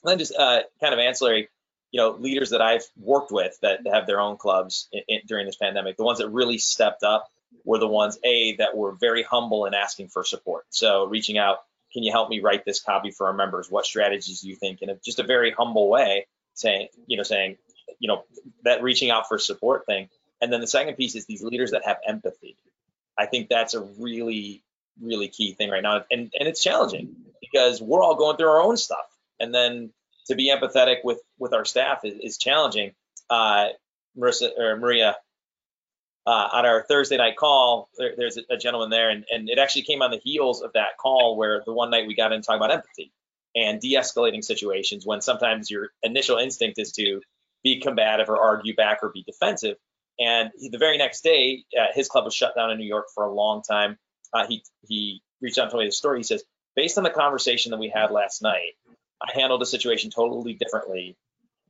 [0.02, 1.48] And then just uh, kind of ancillary,
[1.90, 5.46] you know, leaders that I've worked with that have their own clubs in, in, during
[5.46, 7.30] this pandemic, the ones that really stepped up
[7.64, 10.64] were the ones a that were very humble in asking for support.
[10.70, 11.58] So reaching out,
[11.92, 13.70] can you help me write this copy for our members?
[13.70, 14.82] What strategies do you think?
[14.82, 17.56] In a, just a very humble way, saying, you know, saying,
[17.98, 18.24] you know,
[18.64, 20.08] that reaching out for support thing.
[20.40, 22.56] And then the second piece is these leaders that have empathy.
[23.16, 24.62] I think that's a really,
[25.00, 26.04] really key thing right now.
[26.10, 29.06] And and it's challenging because we're all going through our own stuff.
[29.38, 29.90] And then
[30.26, 32.92] to be empathetic with with our staff is, is challenging.
[33.28, 33.68] Uh,
[34.16, 35.16] Marissa or Maria,
[36.26, 39.82] uh, on our Thursday night call, there, there's a, gentleman there, and, and it actually
[39.82, 42.58] came on the heels of that call where the one night we got in talking
[42.58, 43.12] about empathy
[43.54, 47.20] and de-escalating situations when sometimes your initial instinct is to
[47.62, 49.76] be combative or argue back or be defensive.
[50.18, 53.06] And he, the very next day, uh, his club was shut down in New York
[53.14, 53.96] for a long time.
[54.32, 56.18] Uh, he he reached out told me the story.
[56.18, 56.42] He says,
[56.74, 58.74] based on the conversation that we had last night,
[59.22, 61.16] I handled the situation totally differently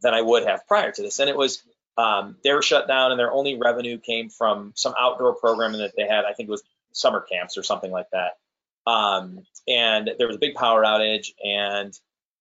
[0.02, 1.18] than I would have prior to this.
[1.18, 1.62] And it was
[1.96, 5.94] um, they were shut down, and their only revenue came from some outdoor programming that
[5.96, 6.24] they had.
[6.24, 8.36] I think it was summer camps or something like that.
[8.90, 11.98] Um, and there was a big power outage, and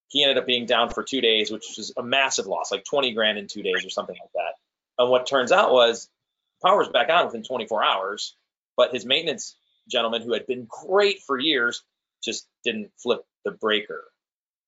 [0.09, 3.13] he ended up being down for two days, which was a massive loss, like 20
[3.13, 4.53] grand in two days or something like that.
[4.97, 6.09] And what turns out was
[6.63, 8.35] power was back on within 24 hours,
[8.77, 9.55] but his maintenance
[9.89, 11.83] gentleman, who had been great for years,
[12.23, 14.03] just didn't flip the breaker.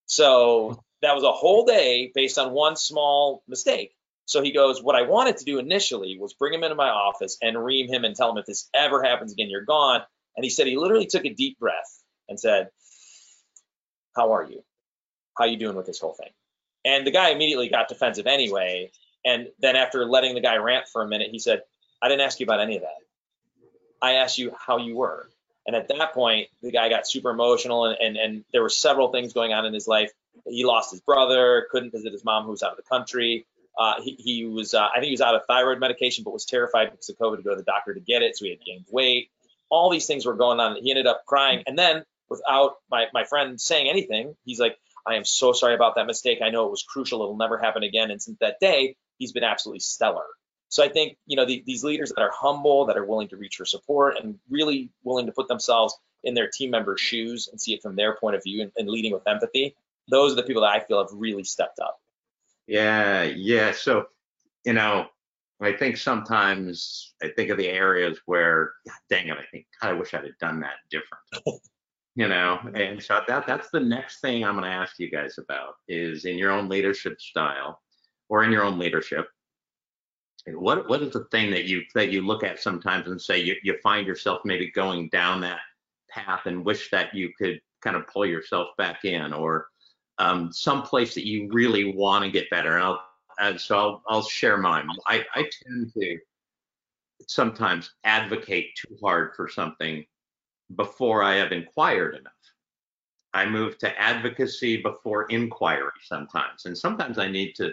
[0.06, 3.94] So that was a whole day based on one small mistake.
[4.26, 7.38] So he goes, What I wanted to do initially was bring him into my office
[7.42, 10.02] and ream him and tell him if this ever happens again, you're gone.
[10.36, 12.70] And he said he literally took a deep breath and said,
[14.16, 14.64] How are you?
[15.38, 16.30] How you doing with this whole thing?
[16.86, 18.92] And the guy immediately got defensive anyway.
[19.26, 21.62] And then after letting the guy rant for a minute, he said,
[22.02, 23.07] I didn't ask you about any of that.
[24.02, 25.30] I asked you how you were.
[25.66, 29.12] And at that point, the guy got super emotional and, and, and there were several
[29.12, 30.12] things going on in his life.
[30.46, 33.46] He lost his brother, couldn't visit his mom who was out of the country.
[33.78, 36.46] Uh, he, he, was, uh, I think he was out of thyroid medication, but was
[36.46, 38.38] terrified because of COVID to go to the doctor to get it.
[38.38, 39.30] So he had gained weight.
[39.70, 40.82] All these things were going on.
[40.82, 41.64] He ended up crying.
[41.68, 45.96] And then without my, my friend saying anything, he's like, I am so sorry about
[45.96, 46.40] that mistake.
[46.42, 47.22] I know it was crucial.
[47.22, 48.10] It'll never happen again.
[48.10, 50.26] And since that day, he's been absolutely stellar.
[50.70, 53.38] So I think, you know, the, these leaders that are humble, that are willing to
[53.38, 57.60] reach for support and really willing to put themselves in their team members' shoes and
[57.60, 59.76] see it from their point of view and, and leading with empathy,
[60.10, 62.00] those are the people that I feel have really stepped up.
[62.68, 63.72] Yeah, yeah.
[63.72, 64.08] So,
[64.66, 65.08] you know,
[65.62, 69.90] I think sometimes I think of the areas where, God dang it, I think, God,
[69.92, 71.62] I wish I'd have done that different.
[72.16, 75.38] you know, and so that that's the next thing I'm going to ask you guys
[75.38, 77.80] about is in your own leadership style
[78.30, 79.28] or in your own leadership.
[80.54, 83.56] What what is the thing that you that you look at sometimes and say you,
[83.64, 85.60] you find yourself maybe going down that
[86.10, 89.68] path and wish that you could kind of pull yourself back in or
[90.20, 92.76] um, some place that you really want to get better.
[92.76, 93.04] And I'll,
[93.40, 94.88] and so I'll, I'll share mine.
[95.06, 96.18] I, I tend to
[97.28, 100.06] sometimes advocate too hard for something
[100.76, 102.34] before I have inquired enough.
[103.34, 106.66] I move to advocacy before inquiry sometimes.
[106.66, 107.72] And sometimes I need to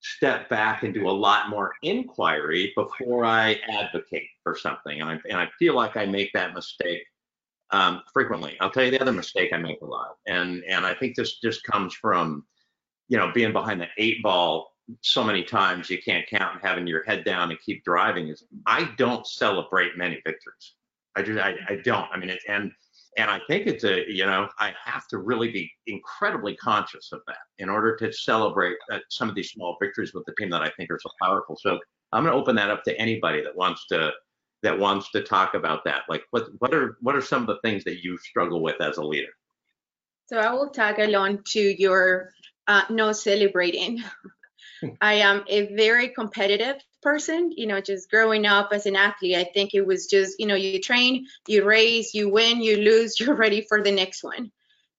[0.00, 5.00] step back and do a lot more inquiry before I advocate for something.
[5.00, 7.04] And I, and I feel like I make that mistake
[7.70, 8.56] um, frequently.
[8.60, 11.38] I'll tell you the other mistake I make a lot, and and I think this
[11.38, 12.44] just comes from,
[13.08, 14.72] you know, being behind the eight ball
[15.02, 18.28] so many times you can't count and having your head down and keep driving.
[18.28, 20.74] Is I don't celebrate many victories.
[21.14, 22.08] I just I, I don't.
[22.10, 22.72] I mean, it, and
[23.18, 27.20] and I think it's a you know I have to really be incredibly conscious of
[27.26, 30.62] that in order to celebrate uh, some of these small victories with the team that
[30.62, 31.56] I think are so powerful.
[31.60, 31.78] So
[32.12, 34.12] I'm going to open that up to anybody that wants to
[34.62, 36.02] that wants to talk about that.
[36.08, 38.96] Like, what what are what are some of the things that you struggle with as
[38.96, 39.30] a leader?
[40.26, 42.30] So I will tag along to your
[42.66, 44.02] uh, no celebrating.
[45.00, 47.52] I am a very competitive person.
[47.56, 50.54] You know, just growing up as an athlete, I think it was just you know
[50.54, 54.50] you train, you race, you win, you lose, you're ready for the next one.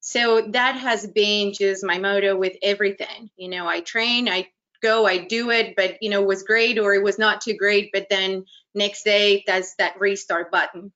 [0.09, 3.29] So that has been just my motto with everything.
[3.37, 4.47] You know, I train, I
[4.81, 7.91] go, I do it, but you know, was great or it was not too great,
[7.93, 10.91] but then next day that's that restart button.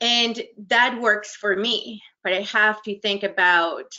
[0.00, 3.90] And that works for me, but I have to think about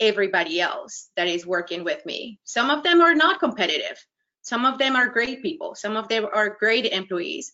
[0.00, 2.40] everybody else that is working with me.
[2.44, 4.02] Some of them are not competitive.
[4.40, 5.74] Some of them are great people.
[5.74, 7.52] Some of them are great employees,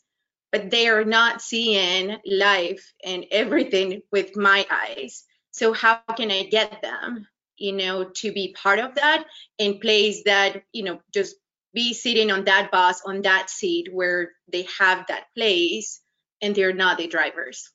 [0.53, 5.25] but they are not seeing life and everything with my eyes.
[5.57, 7.27] So how can I get them
[7.59, 9.25] you know, to be part of that
[9.59, 11.37] in place that, you know, just
[11.73, 16.01] be sitting on that bus, on that seat where they have that place
[16.43, 17.71] and they're not the drivers.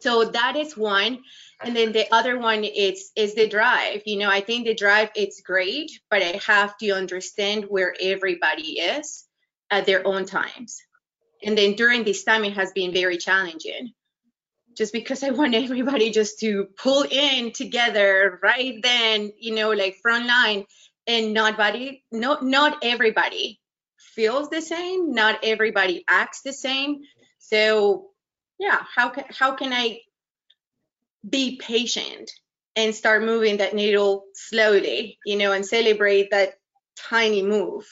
[0.00, 1.20] So that is one.
[1.62, 4.02] And then the other one is is the drive.
[4.06, 8.80] You know, I think the drive it's great, but I have to understand where everybody
[8.80, 9.24] is
[9.70, 10.80] at their own times.
[11.44, 13.92] And then during this time it has been very challenging.
[14.76, 19.96] Just because I want everybody just to pull in together right then, you know, like
[20.02, 20.64] front line
[21.06, 23.60] and not body not not everybody
[23.98, 27.02] feels the same, not everybody acts the same.
[27.38, 28.10] So
[28.58, 30.00] yeah, how can how can I
[31.28, 32.30] be patient
[32.76, 36.54] and start moving that needle slowly, you know, and celebrate that
[36.96, 37.84] tiny move.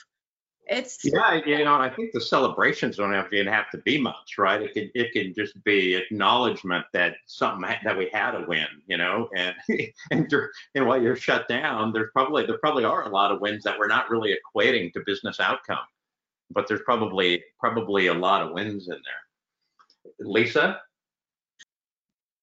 [0.70, 4.38] It's Yeah, you know, I think the celebrations don't have to have to be much,
[4.38, 4.62] right?
[4.62, 8.96] It can it can just be acknowledgement that something that we had a win, you
[8.96, 9.56] know, and
[10.12, 10.32] and,
[10.76, 13.76] and while you're shut down, there's probably there probably are a lot of wins that
[13.80, 15.78] we're not really equating to business outcome,
[16.50, 20.14] but there's probably probably a lot of wins in there.
[20.20, 20.80] Lisa,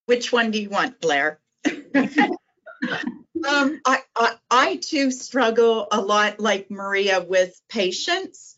[0.08, 1.40] Which one do you want, Blair?
[3.48, 8.56] um, I, I, I too struggle a lot, like Maria, with patience.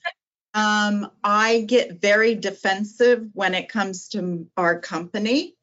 [0.54, 5.56] Um, I get very defensive when it comes to our company.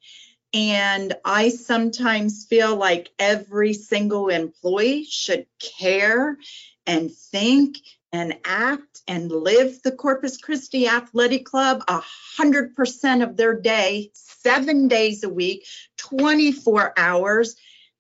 [0.55, 6.39] And I sometimes feel like every single employee should care
[6.87, 7.79] and think
[8.13, 12.01] and act and live the Corpus Christi Athletic Club a
[12.37, 15.67] hundred percent of their day, seven days a week,
[15.99, 17.57] 24 hours.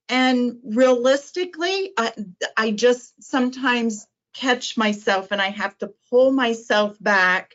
[0.08, 2.12] And realistically, I,
[2.56, 7.54] I just sometimes catch myself and I have to pull myself back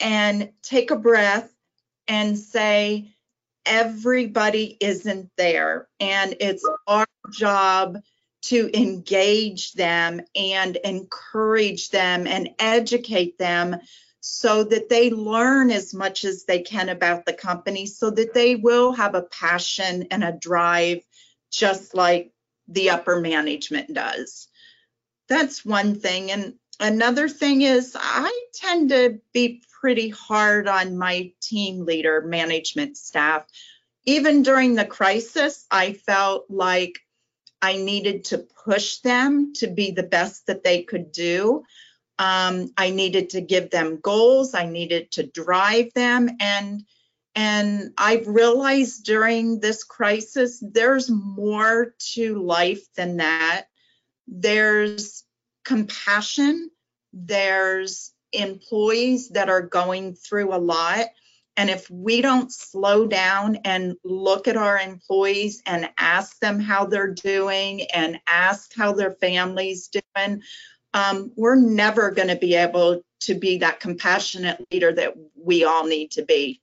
[0.00, 1.50] and take a breath
[2.08, 3.14] and say,
[3.66, 5.88] everybody isn't there.
[6.00, 7.98] And it's our job
[8.42, 13.76] to engage them and encourage them and educate them
[14.20, 18.54] so that they learn as much as they can about the company so that they
[18.54, 21.00] will have a passion and a drive
[21.54, 22.32] just like
[22.68, 24.48] the upper management does.
[25.28, 26.30] That's one thing.
[26.30, 32.96] And another thing is I tend to be pretty hard on my team leader management
[32.96, 33.44] staff.
[34.06, 36.98] Even during the crisis, I felt like
[37.62, 41.64] I needed to push them to be the best that they could do.
[42.18, 44.54] Um, I needed to give them goals.
[44.54, 46.30] I needed to drive them.
[46.40, 46.84] And
[47.34, 53.66] and I've realized during this crisis, there's more to life than that.
[54.28, 55.24] There's
[55.64, 56.70] compassion.
[57.12, 61.06] There's employees that are going through a lot.
[61.56, 66.86] And if we don't slow down and look at our employees and ask them how
[66.86, 70.42] they're doing and ask how their family's doing,
[70.94, 75.86] um, we're never going to be able to be that compassionate leader that we all
[75.86, 76.60] need to be.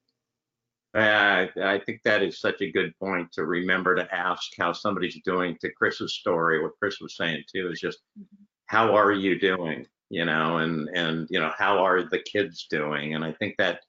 [0.94, 5.20] Uh, I think that is such a good point to remember to ask how somebody's
[5.24, 5.58] doing.
[5.62, 8.00] To Chris's story, what Chris was saying too is just
[8.66, 13.16] how are you doing, you know, and and you know how are the kids doing,
[13.16, 13.82] and I think that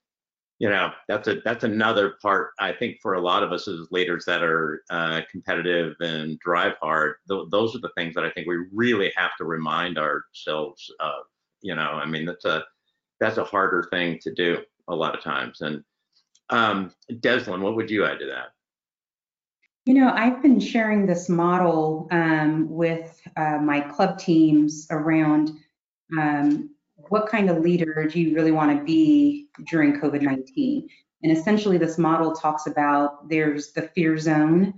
[0.59, 3.91] you know that's a that's another part i think for a lot of us as
[3.91, 8.29] leaders that are uh, competitive and drive hard th- those are the things that i
[8.29, 11.23] think we really have to remind ourselves of
[11.61, 12.63] you know i mean that's a
[13.19, 15.83] that's a harder thing to do a lot of times and
[16.53, 18.47] um deslin what would you add to that
[19.85, 25.51] You know, I've been sharing this model um, with uh, my club teams around
[26.17, 26.69] um,
[27.09, 30.87] what kind of leader do you really want to be during COVID-19?
[31.23, 34.73] And essentially, this model talks about there's the fear zone,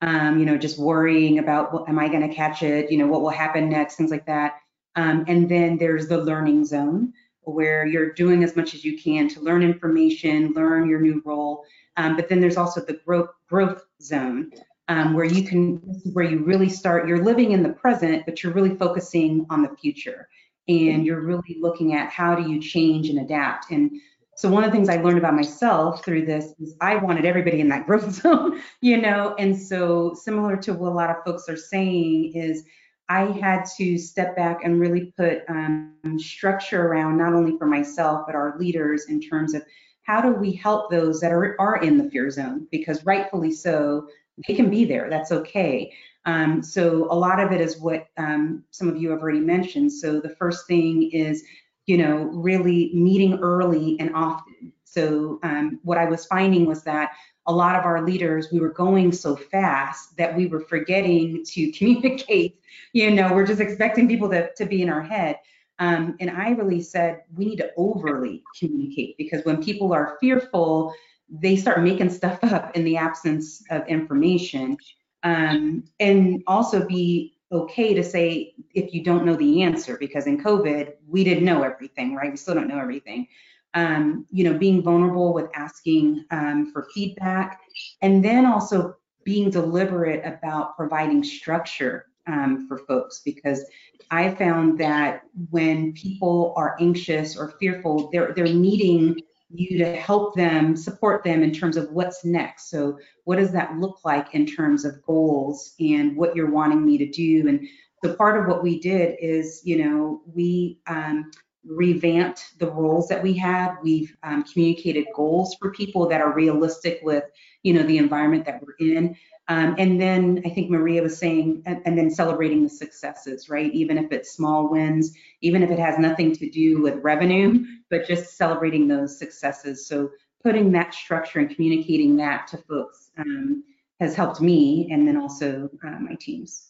[0.00, 3.06] um, you know, just worrying about what am I going to catch it, you know,
[3.06, 4.56] what will happen next, things like that.
[4.96, 7.12] Um, and then there's the learning zone
[7.52, 11.64] where you're doing as much as you can to learn information, learn your new role.
[11.96, 14.52] Um, but then there's also the growth growth zone
[14.88, 15.76] um, where you can
[16.12, 17.08] where you really start.
[17.08, 20.28] You're living in the present, but you're really focusing on the future,
[20.68, 23.70] and you're really looking at how do you change and adapt.
[23.70, 23.90] And
[24.36, 27.60] so one of the things I learned about myself through this is I wanted everybody
[27.60, 29.34] in that growth zone, you know.
[29.38, 32.64] And so similar to what a lot of folks are saying is
[33.08, 38.24] I had to step back and really put um, structure around not only for myself
[38.26, 39.62] but our leaders in terms of
[40.02, 42.66] how do we help those that are, are in the fear zone?
[42.70, 44.08] Because rightfully so
[44.46, 45.10] they can be there.
[45.10, 45.92] That's okay.
[46.24, 49.92] Um, so a lot of it is what um, some of you have already mentioned.
[49.92, 51.42] So the first thing is
[51.86, 54.72] you know really meeting early and often.
[54.84, 57.10] So um, what i was finding was that
[57.48, 61.72] a lot of our leaders, we were going so fast that we were forgetting to
[61.76, 62.60] communicate.
[62.92, 65.38] You know, we're just expecting people to, to be in our head.
[65.80, 70.92] Um, and I really said, we need to overly communicate because when people are fearful,
[71.30, 74.76] they start making stuff up in the absence of information.
[75.22, 80.42] Um, and also be okay to say if you don't know the answer, because in
[80.42, 82.30] COVID, we didn't know everything, right?
[82.30, 83.28] We still don't know everything.
[83.74, 87.60] Um, you know, being vulnerable with asking um, for feedback,
[88.00, 93.64] and then also being deliberate about providing structure um, for folks, because
[94.10, 100.34] I found that when people are anxious or fearful, they're they're needing you to help
[100.34, 102.70] them, support them in terms of what's next.
[102.70, 106.98] So what does that look like in terms of goals and what you're wanting me
[106.98, 107.48] to do?
[107.48, 107.66] And
[108.04, 111.30] so part of what we did is, you know, we um,
[111.68, 113.76] revamped the roles that we had.
[113.82, 117.24] We've um, communicated goals for people that are realistic with,
[117.62, 119.16] you know, the environment that we're in.
[119.48, 123.72] Um, and then I think Maria was saying, and, and, then celebrating the successes, right?
[123.72, 128.06] Even if it's small wins, even if it has nothing to do with revenue, but
[128.06, 129.86] just celebrating those successes.
[129.86, 130.10] So
[130.42, 133.64] putting that structure and communicating that to folks um,
[134.00, 136.68] has helped me and then also uh, my teams.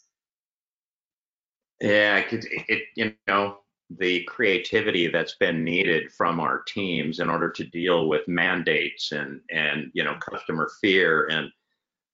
[1.80, 3.58] Yeah, it, it, you know,
[3.90, 9.40] the creativity that's been needed from our teams in order to deal with mandates and
[9.50, 11.26] and you know customer fear.
[11.30, 11.50] And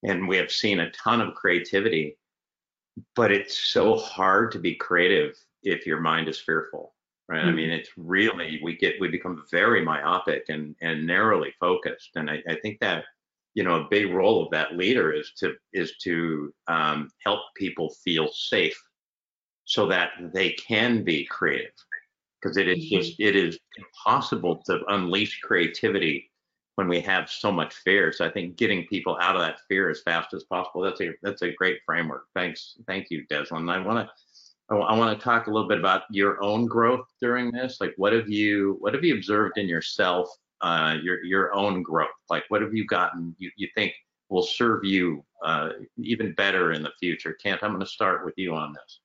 [0.05, 2.16] and we have seen a ton of creativity
[3.16, 6.95] but it's so hard to be creative if your mind is fearful
[7.29, 7.41] right?
[7.41, 7.49] Mm-hmm.
[7.49, 12.11] i mean it's really we get we become very myopic and and narrowly focused.
[12.16, 13.05] And i, I think that
[13.55, 17.95] you know a big role of that leader is to is to um, help people
[18.05, 18.81] feel safe
[19.65, 21.73] so that they can be creative
[22.41, 23.29] because it is just mm-hmm.
[23.29, 26.31] it is impossible to unleash creativity
[26.77, 28.12] when we have so much fear.
[28.12, 30.83] So I think getting people out of that fear as fast as possible.
[30.83, 32.25] That's a that's a great framework.
[32.35, 33.71] Thanks, thank you, Deslin.
[33.71, 34.12] I want to
[34.71, 37.79] I want to talk a little bit about your own growth during this.
[37.81, 40.29] Like, what have you what have you observed in yourself,
[40.61, 42.09] uh, your your own growth?
[42.31, 43.93] Like, what have you gotten you you think
[44.31, 47.37] will serve you uh, even better in the future?
[47.43, 49.01] Kent, I'm going to start with you on this.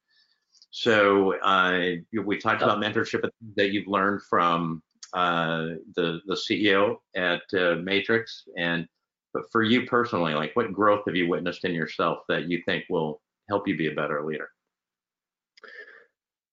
[0.71, 7.41] So uh, we talked about mentorship that you've learned from uh, the the CEO at
[7.53, 8.87] uh, Matrix, and
[9.33, 12.85] but for you personally, like what growth have you witnessed in yourself that you think
[12.89, 14.49] will help you be a better leader?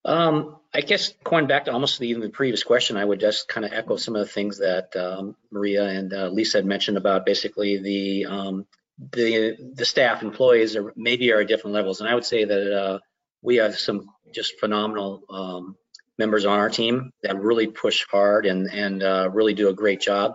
[0.07, 3.49] Um, I guess going back to almost the, even the previous question, I would just
[3.49, 6.97] kind of echo some of the things that um, Maria and uh, Lisa had mentioned
[6.97, 8.67] about basically the um,
[8.99, 12.73] the the staff employees are maybe are at different levels, and I would say that
[12.73, 12.99] uh,
[13.43, 15.77] we have some just phenomenal um,
[16.19, 20.01] members on our team that really push hard and and uh, really do a great
[20.01, 20.35] job.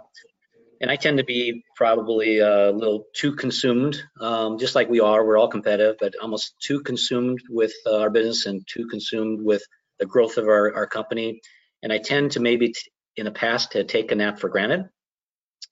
[0.79, 5.23] And I tend to be probably a little too consumed, um, just like we are.
[5.23, 9.63] We're all competitive, but almost too consumed with uh, our business and too consumed with
[9.99, 11.39] the growth of our, our company.
[11.83, 12.73] And I tend to maybe
[13.15, 14.89] in the past to take a nap for granted,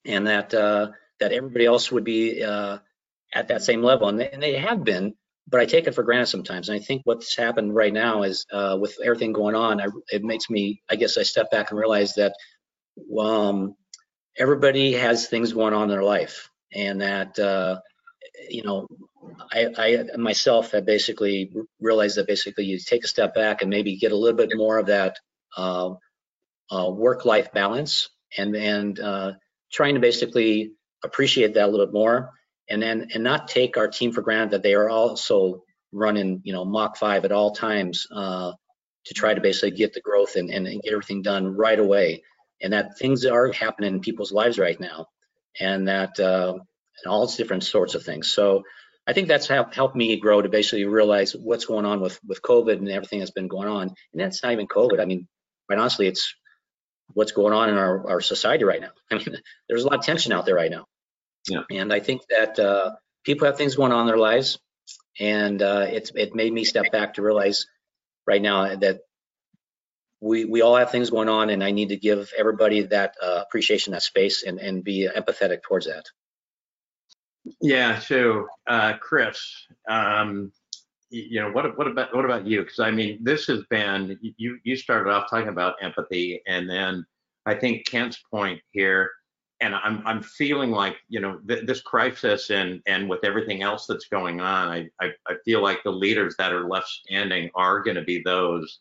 [0.04, 2.78] and that uh, that everybody else would be uh,
[3.34, 5.14] at that same level, and they, and they have been
[5.50, 6.68] but I take it for granted sometimes.
[6.68, 10.22] And I think what's happened right now is uh, with everything going on, I, it
[10.22, 12.34] makes me, I guess I step back and realize that
[13.18, 13.74] um,
[14.38, 17.80] everybody has things going on in their life and that, uh,
[18.48, 18.86] you know,
[19.52, 23.96] I, I, myself have basically realized that basically you take a step back and maybe
[23.96, 25.16] get a little bit more of that
[25.56, 25.94] uh,
[26.70, 29.32] uh work-life balance and, and uh,
[29.72, 30.72] trying to basically
[31.02, 32.30] appreciate that a little bit more
[32.70, 36.52] and then and not take our team for granted that they are also running you
[36.52, 38.52] know Mach 5 at all times uh,
[39.06, 42.22] to try to basically get the growth and, and, and, get everything done right away.
[42.62, 45.06] And that things are happening in people's lives right now
[45.58, 48.30] and that uh, and all different sorts of things.
[48.30, 48.62] So
[49.06, 52.42] I think that's helped helped me grow to basically realize what's going on with with
[52.42, 53.88] COVID and everything that's been going on.
[54.12, 55.00] And that's not even COVID.
[55.00, 55.26] I mean
[55.66, 56.34] quite honestly it's
[57.14, 58.90] what's going on in our, our society right now.
[59.10, 59.36] I mean
[59.68, 60.84] there's a lot of tension out there right now
[61.48, 61.62] yeah.
[61.70, 62.92] And I think that uh,
[63.24, 64.58] people have things going on in their lives,
[65.18, 67.66] and uh, it's it made me step back to realize
[68.26, 69.00] right now that
[70.20, 73.42] we we all have things going on, and I need to give everybody that uh,
[73.46, 76.04] appreciation, that space, and and be empathetic towards that.
[77.60, 77.98] Yeah.
[78.00, 79.40] So, uh, Chris,
[79.88, 80.52] um,
[81.08, 82.62] you know, what what about what about you?
[82.62, 87.06] Because I mean, this has been you you started off talking about empathy, and then
[87.46, 89.10] I think Kent's point here
[89.60, 93.86] and I'm I'm feeling like you know th- this crisis and and with everything else
[93.86, 97.80] that's going on, I, I I feel like the leaders that are left standing are
[97.82, 98.80] going to be those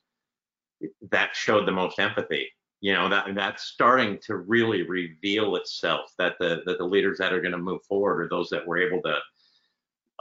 [1.11, 2.49] that showed the most empathy
[2.81, 7.33] You know that that's starting to really reveal itself that the that the leaders that
[7.33, 9.17] are going to move forward are those that were able to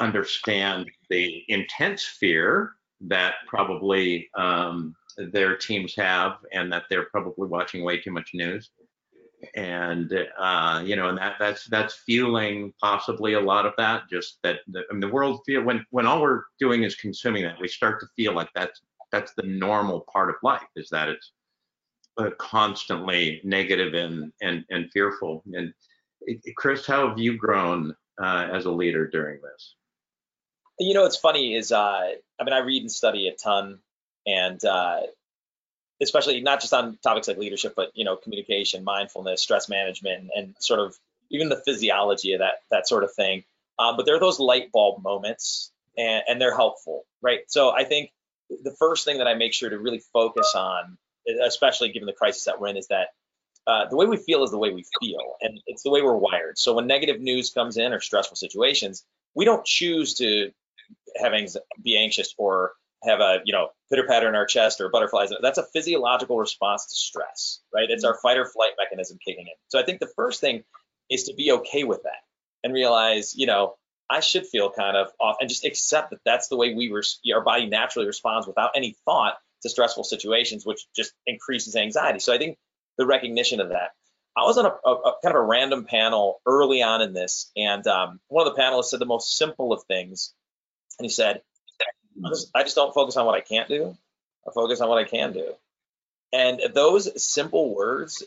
[0.00, 4.94] understand the intense fear that probably um,
[5.32, 8.70] their teams have, and that they're probably watching way too much news.
[9.54, 14.08] And uh, you know, and that that's that's fueling possibly a lot of that.
[14.10, 17.44] Just that the, I mean, the world feel when when all we're doing is consuming
[17.44, 18.80] that, we start to feel like that's
[19.12, 20.66] that's the normal part of life.
[20.74, 21.32] Is that it's
[22.18, 25.44] uh, constantly negative and and and fearful.
[25.52, 25.72] And
[26.56, 29.76] Chris, how have you grown uh, as a leader during this?
[30.80, 33.78] You know, what's funny is, uh, I mean, I read and study a ton,
[34.26, 35.02] and uh,
[36.00, 40.54] especially not just on topics like leadership, but you know, communication, mindfulness, stress management, and
[40.58, 40.96] sort of
[41.30, 43.44] even the physiology of that that sort of thing.
[43.78, 47.40] Um, but there are those light bulb moments, and, and they're helpful, right?
[47.48, 48.10] So I think
[48.48, 50.98] the first thing that I make sure to really focus on,
[51.44, 53.08] especially given the crisis that we're in, is that
[53.66, 56.16] uh, the way we feel is the way we feel, and it's the way we're
[56.16, 56.58] wired.
[56.58, 60.50] So when negative news comes in or stressful situations, we don't choose to
[61.20, 61.48] having
[61.82, 62.72] be anxious or
[63.04, 66.86] have a you know pitter patter in our chest or butterflies that's a physiological response
[66.86, 67.90] to stress right?
[67.90, 69.54] It's our fight or flight mechanism kicking in.
[69.68, 70.64] So i think the first thing
[71.10, 72.22] is to be okay with that
[72.64, 73.76] and realize you know
[74.10, 77.02] i should feel kind of off and just accept that that's the way we were
[77.34, 82.18] our body naturally responds without any thought to stressful situations which just increases anxiety.
[82.18, 82.58] So i think
[82.98, 83.92] the recognition of that.
[84.36, 87.50] I was on a, a, a kind of a random panel early on in this
[87.56, 90.34] and um, one of the panelists said the most simple of things.
[90.98, 91.42] And he said,
[92.54, 93.96] I just, don't focus on what I can't do.
[94.46, 95.52] I focus on what I can do.
[96.32, 98.22] And those simple words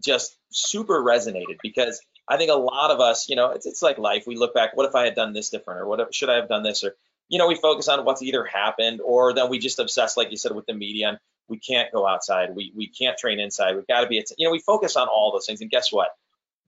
[0.00, 3.98] just super resonated because I think a lot of us, you know, it's, it's like
[3.98, 4.24] life.
[4.26, 6.48] We look back, what if I had done this different or what should I have
[6.48, 6.84] done this?
[6.84, 6.94] Or,
[7.28, 10.36] you know, we focus on what's either happened or then we just obsess, like you
[10.36, 11.18] said, with the media and
[11.48, 12.54] we can't go outside.
[12.54, 13.76] We, we can't train inside.
[13.76, 15.60] We've got to be, you know, we focus on all those things.
[15.60, 16.08] And guess what?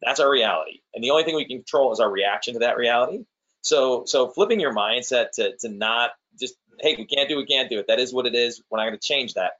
[0.02, 0.80] That's our reality.
[0.94, 3.24] And the only thing we can control is our reaction to that reality.
[3.62, 7.46] So so flipping your mindset to to not just hey we can't do it, we
[7.46, 7.86] can't do it.
[7.88, 8.62] That is what it is.
[8.70, 9.52] We're not going to change that.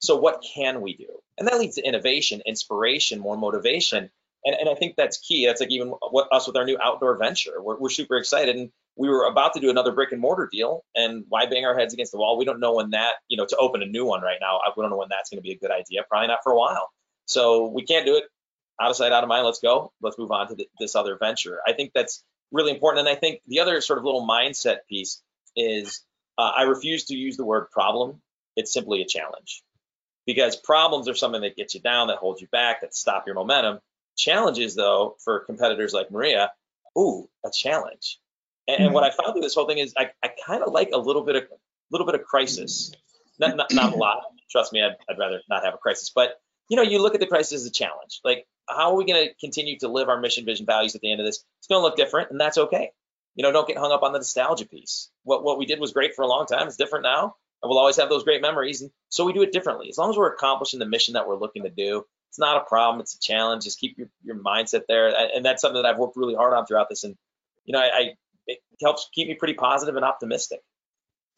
[0.00, 1.08] So what can we do?
[1.38, 4.10] And that leads to innovation, inspiration, more motivation.
[4.44, 5.46] And, and I think that's key.
[5.46, 7.60] That's like even what us with our new outdoor venture.
[7.62, 10.84] We're, we're super excited, and we were about to do another brick and mortar deal.
[10.94, 12.38] And why bang our heads against the wall?
[12.38, 14.60] We don't know when that, you know, to open a new one right now.
[14.74, 16.04] We don't know when that's going to be a good idea.
[16.08, 16.88] Probably not for a while.
[17.26, 18.24] So we can't do it.
[18.80, 19.44] Out of sight, out of mind.
[19.44, 19.92] Let's go.
[20.00, 21.58] Let's move on to this other venture.
[21.66, 23.06] I think that's really important.
[23.06, 25.22] And I think the other sort of little mindset piece
[25.54, 26.02] is
[26.40, 28.22] uh, I refuse to use the word problem.
[28.56, 29.62] It's simply a challenge
[30.26, 33.34] because problems are something that gets you down, that holds you back, that stop your
[33.34, 33.78] momentum.
[34.16, 36.50] Challenges, though, for competitors like Maria,
[36.98, 38.18] ooh, a challenge.
[38.66, 40.90] And, and what I found through this whole thing is I, I kind of like
[40.94, 41.56] a little bit of a
[41.90, 42.92] little bit of crisis.
[43.38, 44.22] Not, not, not a lot.
[44.50, 46.10] Trust me, I'd, I'd rather not have a crisis.
[46.14, 48.20] But you know, you look at the crisis as a challenge.
[48.24, 51.10] Like how are we going to continue to live our mission, vision, values at the
[51.10, 51.44] end of this?
[51.58, 52.92] It's going to look different, and that's okay.
[53.34, 55.10] You know, don't get hung up on the nostalgia piece.
[55.22, 56.66] What what we did was great for a long time.
[56.66, 58.82] It's different now, and we'll always have those great memories.
[58.82, 59.88] And so we do it differently.
[59.88, 62.64] As long as we're accomplishing the mission that we're looking to do, it's not a
[62.64, 63.00] problem.
[63.00, 63.64] It's a challenge.
[63.64, 66.66] Just keep your, your mindset there, and that's something that I've worked really hard on
[66.66, 67.04] throughout this.
[67.04, 67.16] And
[67.64, 68.10] you know, I, I
[68.46, 70.60] it helps keep me pretty positive and optimistic.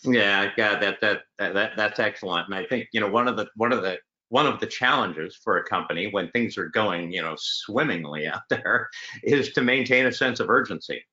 [0.05, 2.47] Yeah, yeah, that, that that that's excellent.
[2.47, 3.99] And I think you know one of the one of the
[4.33, 8.41] one of the challenges for a company when things are going, you know, swimmingly out
[8.49, 8.89] there
[9.23, 11.05] is to maintain a sense of urgency.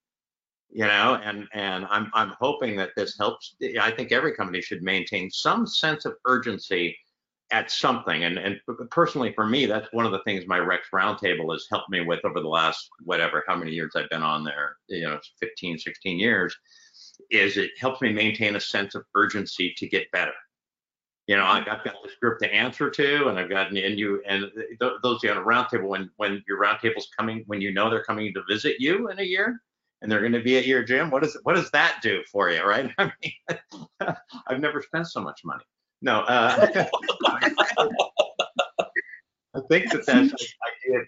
[0.71, 3.55] You know, and and I'm I'm hoping that this helps.
[3.81, 6.95] I think every company should maintain some sense of urgency
[7.51, 8.23] at something.
[8.23, 8.59] And and
[8.91, 12.23] personally for me, that's one of the things my Rex Roundtable has helped me with
[12.23, 16.19] over the last whatever how many years I've been on there, you know, 15, 16
[16.19, 16.55] years,
[17.31, 20.33] is it helps me maintain a sense of urgency to get better
[21.29, 24.45] you know, I've got this group to answer to, and I've got and you and
[24.79, 28.33] those you on a roundtable when when your roundtable's coming when you know they're coming
[28.33, 29.61] to visit you in a year
[30.01, 31.09] and they're going to be at your gym.
[31.11, 32.91] What does what does that do for you, right?
[32.97, 33.33] I mean,
[34.47, 35.63] I've never spent so much money.
[36.01, 36.85] No, uh,
[39.55, 40.53] I think that that's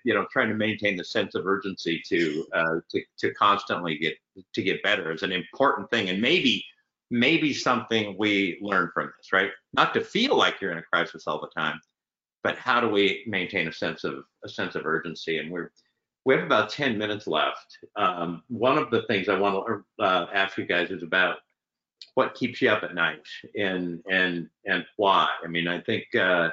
[0.04, 4.16] you know trying to maintain the sense of urgency to uh, to to constantly get
[4.54, 6.66] to get better is an important thing, and maybe
[7.10, 9.52] maybe something we learn from this, right?
[9.74, 11.80] Not to feel like you're in a crisis all the time,
[12.44, 15.38] but how do we maintain a sense of a sense of urgency?
[15.38, 15.72] And we're
[16.26, 17.78] we have about 10 minutes left.
[17.96, 21.38] Um, one of the things I want to uh, ask you guys is about
[22.16, 25.30] what keeps you up at night and and and why.
[25.44, 26.50] I mean, I think uh,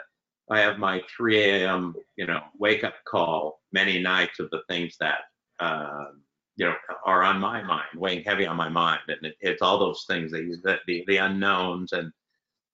[0.51, 1.95] I have my 3 a.m.
[2.17, 5.21] you know wake up call many nights of the things that
[5.61, 6.23] um,
[6.57, 9.79] you know are on my mind weighing heavy on my mind and it, it's all
[9.79, 12.13] those things that, that the, the unknowns and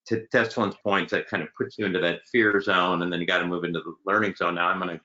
[0.06, 3.26] to Teslin's point, that kind of puts you into that fear zone, and then you
[3.26, 4.56] got to move into the learning zone.
[4.56, 5.00] Now I'm going to,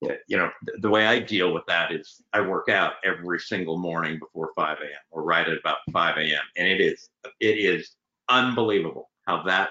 [0.00, 4.18] you know, the way I deal with that is I work out every single morning
[4.18, 4.90] before 5 a.m.
[5.10, 6.42] or right at about 5 a.m.
[6.56, 7.96] And it is it is
[8.28, 9.70] unbelievable how that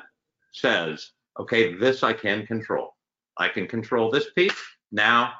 [0.52, 2.96] says, okay, this I can control.
[3.38, 4.60] I can control this piece.
[4.92, 5.34] Now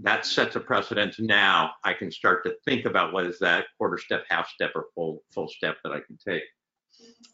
[0.00, 1.16] that sets a precedent.
[1.18, 4.86] Now I can start to think about what is that quarter step, half step, or
[4.94, 6.42] full full step that I can take.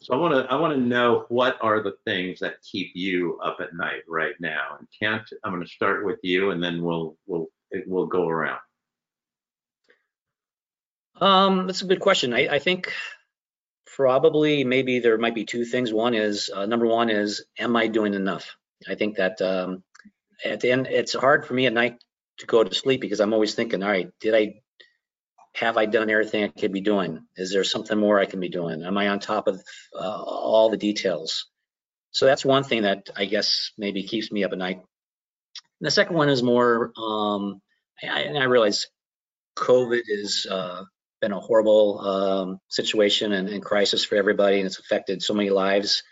[0.01, 3.39] So I want to I want to know what are the things that keep you
[3.43, 4.77] up at night right now.
[4.77, 7.47] And Kent, I'm going to start with you, and then we'll we'll
[7.85, 8.59] we'll go around.
[11.19, 12.33] Um, that's a good question.
[12.33, 12.93] I, I think
[13.95, 15.91] probably maybe there might be two things.
[15.91, 18.55] One is uh, number one is am I doing enough?
[18.87, 19.83] I think that um,
[20.45, 22.01] at the end it's hard for me at night
[22.37, 24.61] to go to sleep because I'm always thinking, all right, did I
[25.59, 27.25] have I done everything I could be doing?
[27.35, 28.83] Is there something more I can be doing?
[28.83, 29.61] Am I on top of
[29.93, 31.47] uh, all the details?
[32.11, 34.77] So that's one thing that I guess maybe keeps me up at night.
[34.77, 37.61] And the second one is more, um,
[38.01, 38.87] I, and I realize
[39.57, 40.83] COVID has uh,
[41.21, 45.49] been a horrible um, situation and, and, crisis for everybody, and it's affected so many
[45.49, 46.03] lives.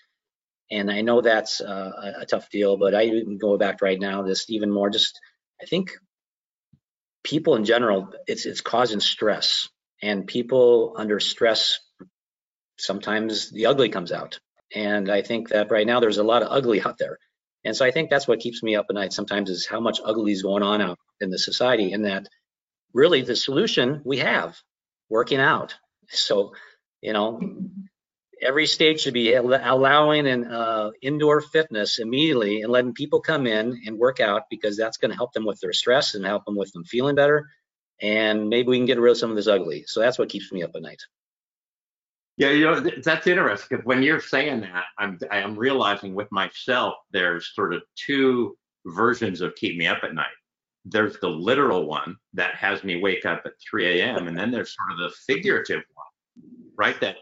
[0.69, 4.49] And I know that's uh, a tough deal, but I go back right now, this
[4.49, 5.17] even more just,
[5.61, 5.91] I think
[7.27, 9.67] people in general, it's it's causing stress,
[10.01, 11.79] and people under stress,
[12.77, 14.39] sometimes the ugly comes out.
[14.73, 17.17] And I think that right now there's a lot of ugly out there.
[17.65, 19.99] And so I think that's what keeps me up at night sometimes is how much
[20.03, 22.27] ugly is going on out in the society and that
[22.93, 24.57] really the solution we have
[25.09, 25.75] working out.
[26.09, 26.53] So,
[27.01, 27.41] you know,
[28.41, 33.81] every state should be allowing an uh, indoor fitness immediately and letting people come in
[33.85, 36.55] and work out because that's going to help them with their stress and help them
[36.55, 37.47] with them feeling better.
[38.01, 39.85] And maybe we can get rid of some of this ugly.
[39.87, 41.01] So that's what keeps me up at night.
[42.37, 46.93] Yeah, you know that's interesting because when you're saying that, I'm I'm realizing with myself
[47.11, 50.27] there's sort of two versions of keep me up at night.
[50.85, 54.27] There's the literal one that has me wake up at 3 a.m.
[54.27, 56.99] and then there's sort of the figurative one, right?
[57.01, 57.15] That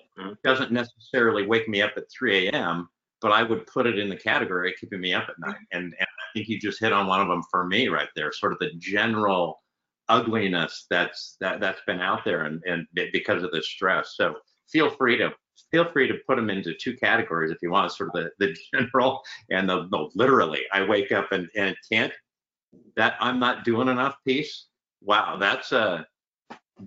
[0.43, 2.89] doesn't necessarily wake me up at 3 a.m.,
[3.21, 5.57] but I would put it in the category of keeping me up at night.
[5.71, 8.31] And, and I think you just hit on one of them for me right there,
[8.31, 9.61] sort of the general
[10.07, 14.13] ugliness that's that that's been out there and, and because of the stress.
[14.15, 14.35] So
[14.71, 15.33] feel free to
[15.71, 18.55] feel free to put them into two categories if you want, sort of the, the
[18.73, 20.61] general and the, the literally.
[20.71, 22.13] I wake up and, and can't
[22.95, 24.67] that I'm not doing enough piece.
[25.01, 26.05] Wow, that's a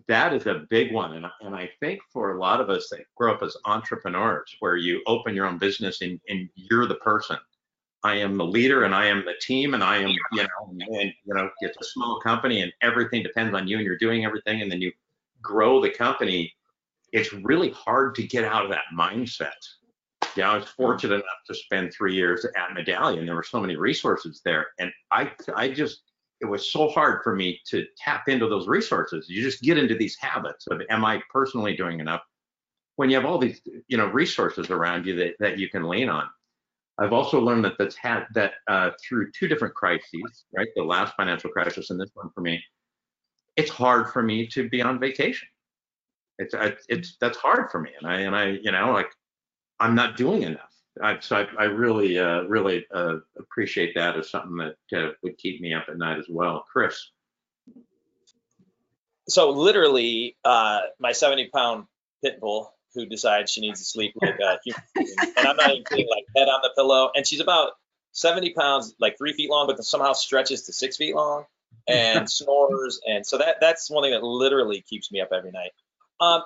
[0.07, 1.14] that is a big one.
[1.14, 4.76] And, and I think for a lot of us that grow up as entrepreneurs, where
[4.76, 7.39] you open your own business and, and you're the person.
[8.05, 11.12] I am the leader and I am the team and I am, you know, and,
[11.24, 14.62] you know, it's a small company and everything depends on you and you're doing everything
[14.62, 14.93] and then you
[15.43, 16.53] grow the company.
[17.12, 19.51] It's really hard to get out of that mindset.
[20.36, 23.26] Yeah, I was fortunate enough to spend three years at Medallion.
[23.26, 24.68] There were so many resources there.
[24.78, 26.03] And I, I just
[26.41, 29.28] it was so hard for me to tap into those resources.
[29.28, 32.22] You just get into these habits of, am I personally doing enough?
[32.97, 36.09] When you have all these, you know, resources around you that, that you can lean
[36.09, 36.28] on.
[36.99, 40.66] I've also learned that that's had that uh, through two different crises, right?
[40.74, 42.62] The last financial crisis and this one for me,
[43.57, 45.49] it's hard for me to be on vacation.
[46.39, 46.55] It's
[46.89, 49.11] it's that's hard for me, and I and I you know like
[49.80, 50.68] I'm not doing enough.
[51.03, 55.39] I, so I, I really, uh, really uh, appreciate that as something that uh, would
[55.39, 56.65] keep me up at night as well.
[56.71, 57.11] Chris.
[59.29, 61.85] So literally, uh, my 70 pound
[62.23, 65.71] pit bull who decides she needs to sleep like a human being, and I'm not
[65.71, 67.73] even kidding, like head on the pillow, and she's about
[68.13, 71.45] 70 pounds, like three feet long, but somehow stretches to six feet long
[71.87, 75.73] and snores, and so that that's one thing that literally keeps me up every night.
[76.21, 76.43] Um,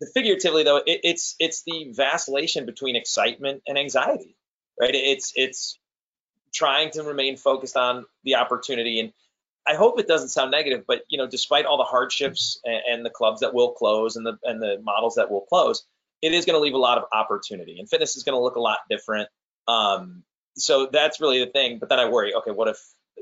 [0.00, 4.36] the figuratively though, it, it's it's the vacillation between excitement and anxiety,
[4.80, 4.94] right?
[4.94, 5.78] It's it's
[6.54, 9.12] trying to remain focused on the opportunity and
[9.66, 13.04] I hope it doesn't sound negative, but you know, despite all the hardships and, and
[13.04, 15.84] the clubs that will close and the and the models that will close,
[16.22, 18.56] it is going to leave a lot of opportunity, and fitness is going to look
[18.56, 19.28] a lot different.
[19.66, 20.22] Um,
[20.56, 21.78] so that's really the thing.
[21.78, 22.78] But then I worry, okay, what if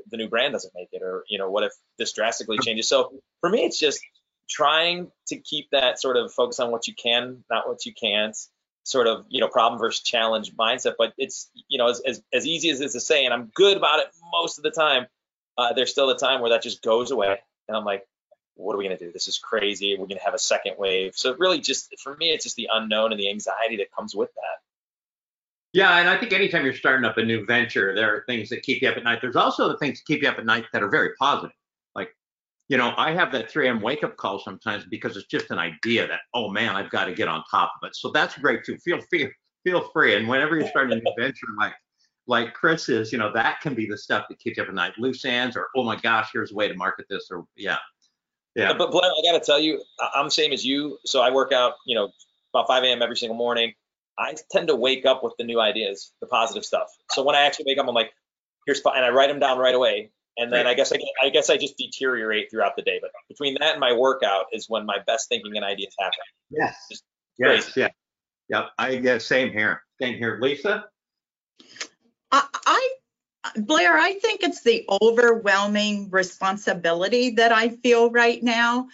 [0.09, 2.87] the new brand doesn't make it, or you know, what if this drastically changes?
[2.87, 3.11] So
[3.41, 4.01] for me, it's just
[4.49, 8.35] trying to keep that sort of focus on what you can, not what you can't,
[8.83, 10.93] sort of, you know, problem versus challenge mindset.
[10.97, 13.77] But it's, you know, as, as, as easy as it's to say, and I'm good
[13.77, 15.07] about it most of the time,
[15.57, 17.39] uh, there's still a time where that just goes away.
[17.67, 18.05] And I'm like,
[18.55, 19.11] what are we to do?
[19.11, 19.97] This is crazy.
[19.97, 21.13] We're to have a second wave.
[21.15, 24.29] So really just, for me, it's just the unknown and the anxiety that comes with
[24.35, 24.61] that.
[25.73, 28.63] Yeah, and I think anytime you're starting up a new venture, there are things that
[28.63, 29.19] keep you up at night.
[29.21, 31.55] There's also the things that keep you up at night that are very positive
[32.67, 33.81] you know, I have that 3 a.m.
[33.81, 37.13] wake up call sometimes because it's just an idea that, oh man, I've got to
[37.13, 37.95] get on top of it.
[37.95, 38.77] So that's great too.
[38.77, 39.31] Feel free,
[39.63, 40.15] feel free.
[40.15, 41.73] And whenever you're starting a new venture like
[42.27, 44.75] like Chris is, you know, that can be the stuff that keeps you up at
[44.75, 44.93] night.
[44.97, 47.77] Loose ends or oh my gosh, here's a way to market this or yeah.
[48.55, 48.73] Yeah.
[48.73, 49.83] But Blair, I got to tell you,
[50.15, 50.97] I'm the same as you.
[51.05, 52.09] So I work out, you know,
[52.53, 53.01] about 5 a.m.
[53.01, 53.73] every single morning.
[54.17, 56.87] I tend to wake up with the new ideas, the positive stuff.
[57.11, 58.13] So when I actually wake up, I'm like,
[58.65, 60.11] here's, and I write them down right away.
[60.37, 62.99] And then I guess I, I guess I just deteriorate throughout the day.
[63.01, 66.19] But between that and my workout is when my best thinking and ideas happen.
[66.49, 66.75] Yes.
[66.91, 67.03] Just
[67.37, 67.75] Yes.
[67.75, 67.89] Yeah.
[68.49, 68.69] Yep.
[68.77, 69.81] I guess same here.
[70.01, 70.39] Same here.
[70.41, 70.85] Lisa?
[72.31, 72.89] I, I,
[73.57, 78.87] Blair, I think it's the overwhelming responsibility that I feel right now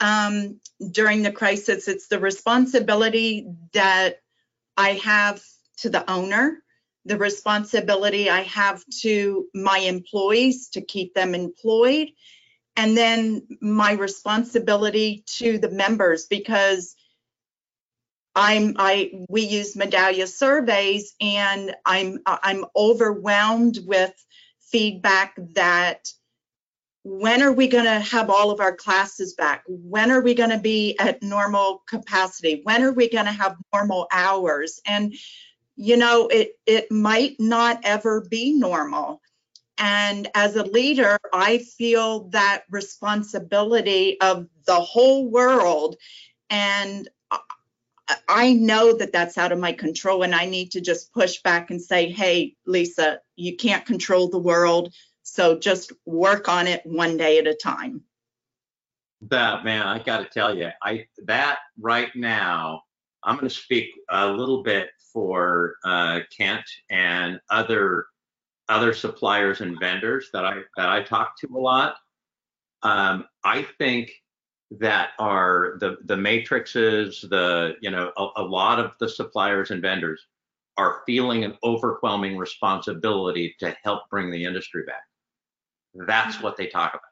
[0.00, 0.60] um,
[0.90, 1.88] during the crisis.
[1.88, 4.20] It's the responsibility that
[4.76, 5.42] I have
[5.78, 6.62] to the owner,
[7.04, 12.08] the responsibility I have to my employees to keep them employed,
[12.76, 16.94] and then my responsibility to the members because
[18.34, 24.12] I'm I we use Medallia surveys and I'm I'm overwhelmed with
[24.70, 26.08] feedback that
[27.02, 29.64] when are we going to have all of our classes back?
[29.66, 32.60] When are we going to be at normal capacity?
[32.62, 34.80] When are we going to have normal hours?
[34.84, 35.14] And
[35.80, 39.22] you know, it it might not ever be normal.
[39.78, 45.96] And as a leader, I feel that responsibility of the whole world
[46.50, 47.08] and
[48.28, 51.70] I- know that that's out of my control and I need to just push back
[51.70, 54.92] and say, hey, Lisa, you can't control the world.
[55.22, 58.02] So just work on it one day at a time.
[59.22, 62.82] That man, I got to tell you, I that right now,
[63.24, 68.06] I'm going to speak a little bit for uh, Kent and other
[68.68, 71.96] other suppliers and vendors that I that I talk to a lot.
[72.82, 74.12] Um, I think
[74.70, 79.82] that are the the matrices, the you know a, a lot of the suppliers and
[79.82, 80.24] vendors
[80.76, 85.02] are feeling an overwhelming responsibility to help bring the industry back.
[86.06, 87.02] That's what they talk about.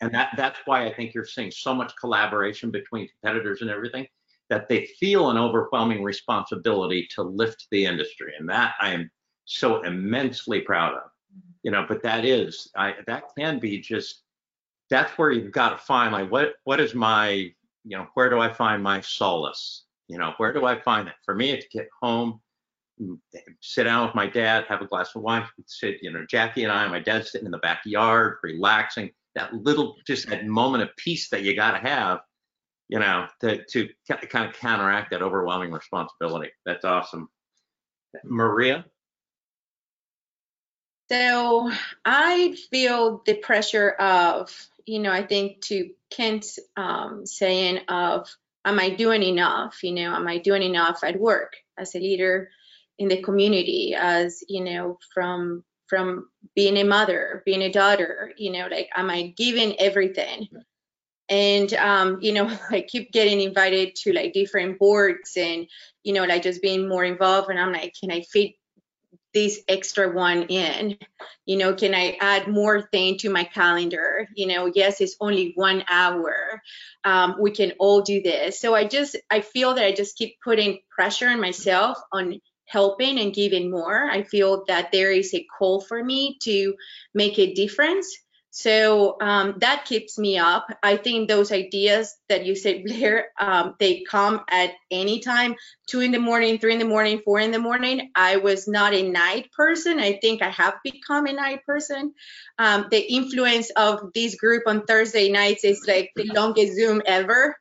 [0.00, 4.06] And that, that's why I think you're seeing so much collaboration between competitors and everything,
[4.52, 8.34] that they feel an overwhelming responsibility to lift the industry.
[8.38, 9.10] And that I am
[9.46, 11.10] so immensely proud of.
[11.62, 14.22] You know, but that is, I, that can be just,
[14.90, 18.40] that's where you've got to find like, what, what is my, you know, where do
[18.40, 19.84] I find my solace?
[20.08, 21.14] You know, where do I find it?
[21.24, 22.40] For me, it's get home,
[23.60, 26.72] sit down with my dad, have a glass of wine, sit, you know, Jackie and
[26.72, 31.30] I, my dad's sitting in the backyard, relaxing, that little, just that moment of peace
[31.30, 32.20] that you got to have,
[32.88, 36.50] you know, to, to kind of counteract that overwhelming responsibility.
[36.64, 37.28] That's awesome.
[38.24, 38.84] Maria?
[41.10, 41.70] So
[42.04, 44.50] I feel the pressure of,
[44.86, 49.82] you know, I think to Kent's um, saying of, am I doing enough?
[49.82, 52.50] You know, am I doing enough at work as a leader
[52.98, 53.94] in the community?
[53.98, 59.10] As you know, from from being a mother, being a daughter, you know, like, am
[59.10, 60.48] I giving everything?
[61.32, 65.66] And um, you know, I keep getting invited to like different boards and,
[66.04, 67.48] you know, like just being more involved.
[67.48, 68.52] And I'm like, can I fit
[69.32, 70.98] this extra one in?
[71.46, 74.28] You know can i add more thing to my calendar?
[74.36, 76.60] You know yes it's only one hour.
[77.02, 78.60] Um, we can all do this.
[78.60, 83.18] So i just i feel that i just keep putting pressure on myself on helping
[83.18, 84.04] and giving more.
[84.04, 86.74] I feel that there is a call for me to
[87.14, 88.14] make a difference
[88.54, 90.66] so um, that keeps me up.
[90.82, 95.54] I think those ideas that you said, Blair, um, they come at any time,
[95.86, 98.10] two in the morning, three in the morning, four in the morning.
[98.14, 99.98] I was not a night person.
[99.98, 102.12] I think I have become a night person.
[102.58, 107.56] Um, the influence of this group on Thursday nights is like the longest Zoom ever,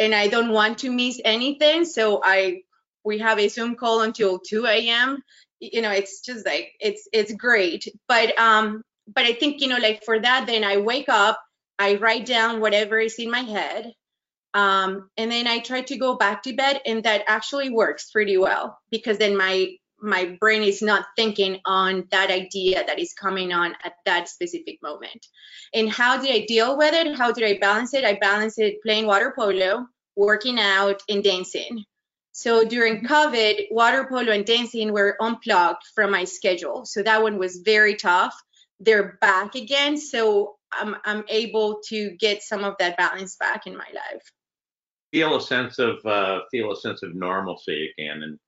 [0.00, 1.84] and I don't want to miss anything.
[1.84, 2.62] So I
[3.04, 5.22] we have a Zoom call until 2 a.m.
[5.60, 9.78] You know, it's just like it's it's great, but um but I think, you know,
[9.78, 11.40] like for that, then I wake up,
[11.78, 13.92] I write down whatever is in my head.
[14.54, 18.36] Um, and then I try to go back to bed and that actually works pretty
[18.36, 23.52] well because then my my brain is not thinking on that idea that is coming
[23.52, 25.26] on at that specific moment.
[25.72, 27.16] And how did I deal with it?
[27.16, 28.04] How did I balance it?
[28.04, 29.86] I balanced it playing water polo,
[30.16, 31.84] working out, and dancing.
[32.32, 36.84] So during COVID, water polo and dancing were unplugged from my schedule.
[36.84, 38.34] So that one was very tough
[38.84, 43.76] they're back again so i'm i'm able to get some of that balance back in
[43.76, 44.32] my life
[45.12, 48.38] Feel a sense of uh, feel a sense of normalcy again, and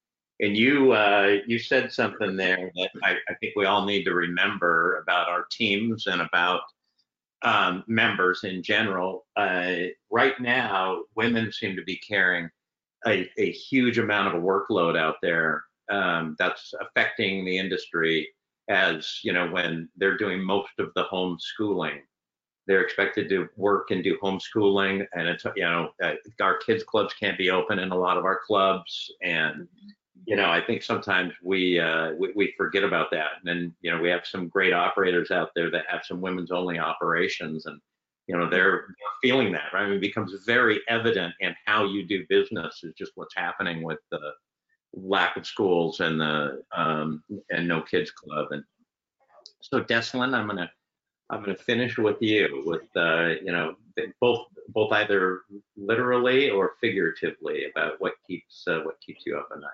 [0.41, 4.15] and you uh, you said something there that I, I think we all need to
[4.15, 6.63] remember about our teams and about
[7.43, 9.27] um, members in general.
[9.37, 9.75] Uh,
[10.11, 12.49] right now, women seem to be carrying
[13.07, 18.27] a, a huge amount of a workload out there um, that's affecting the industry
[18.69, 22.01] as, you know, when they're doing most of the homeschooling.
[22.67, 27.13] They're expected to work and do homeschooling and it's, you know, uh, our kids clubs
[27.13, 29.13] can't be open in a lot of our clubs.
[29.23, 29.69] And,
[30.27, 33.33] you know, I think sometimes we, uh, we, we forget about that.
[33.39, 36.51] And then, you know, we have some great operators out there that have some women's
[36.51, 37.79] only operations and,
[38.27, 38.87] you know, they're
[39.21, 39.83] feeling that, right?
[39.83, 43.83] I mean, it becomes very evident in how you do business is just what's happening
[43.83, 44.33] with the
[44.97, 48.49] lack of schools and the um, and no kids club.
[48.51, 48.65] And
[49.61, 50.71] so, Deslin, I'm gonna
[51.31, 53.75] I'm gonna finish with you with uh, you know
[54.21, 55.41] both both either
[55.77, 59.71] literally or figuratively about what keeps uh, what keeps you up at night.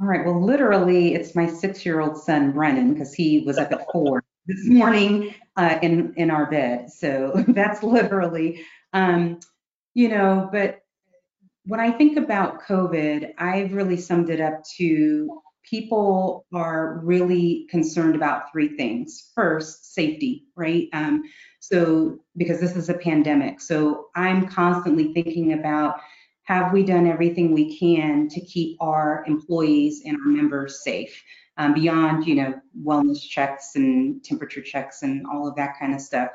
[0.00, 0.24] All right.
[0.24, 5.34] Well, literally, it's my six-year-old son Brennan because he was up at four this morning
[5.56, 6.90] uh, in in our bed.
[6.90, 9.40] So that's literally, um,
[9.94, 10.48] you know.
[10.50, 10.80] But
[11.66, 18.16] when I think about COVID, I've really summed it up to people are really concerned
[18.16, 19.30] about three things.
[19.34, 20.88] First, safety, right?
[20.92, 21.22] Um,
[21.60, 26.00] so because this is a pandemic, so I'm constantly thinking about
[26.44, 31.22] have we done everything we can to keep our employees and our members safe
[31.58, 36.00] um, beyond, you know, wellness checks and temperature checks and all of that kind of
[36.00, 36.30] stuff.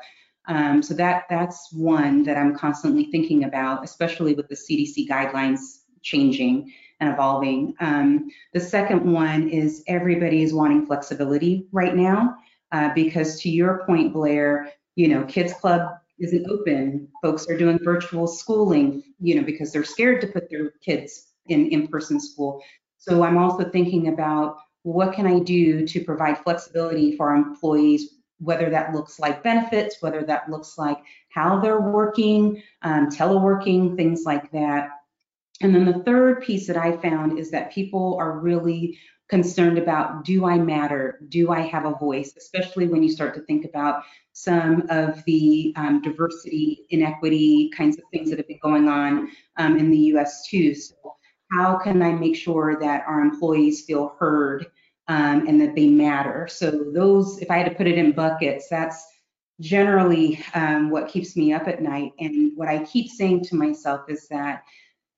[0.48, 5.80] Um, so that that's one that I'm constantly thinking about, especially with the CDC guidelines
[6.02, 7.74] changing and evolving.
[7.80, 12.36] Um, the second one is everybody is wanting flexibility right now
[12.72, 15.88] uh, because to your point, Blair, you know, Kids Club
[16.18, 17.08] isn't open.
[17.22, 21.68] Folks are doing virtual schooling, you know, because they're scared to put their kids in
[21.68, 22.62] in-person school.
[22.98, 28.15] So I'm also thinking about what can I do to provide flexibility for our employees,
[28.38, 30.98] whether that looks like benefits, whether that looks like
[31.30, 34.90] how they're working, um, teleworking, things like that.
[35.60, 40.24] And then the third piece that I found is that people are really concerned about
[40.24, 41.20] do I matter?
[41.28, 42.34] Do I have a voice?
[42.36, 48.04] Especially when you start to think about some of the um, diversity, inequity kinds of
[48.12, 50.74] things that have been going on um, in the US too.
[50.74, 50.94] So,
[51.52, 54.66] how can I make sure that our employees feel heard
[55.08, 56.48] um, and that they matter?
[56.48, 59.04] So, those, if I had to put it in buckets, that's
[59.60, 62.12] generally um, what keeps me up at night.
[62.18, 64.62] And what I keep saying to myself is that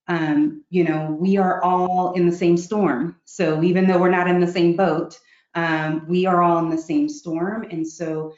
[0.09, 3.17] um, you know, we are all in the same storm.
[3.27, 5.19] So even though we're not in the same boat,
[5.55, 7.67] um, we are all in the same storm.
[7.71, 8.35] And so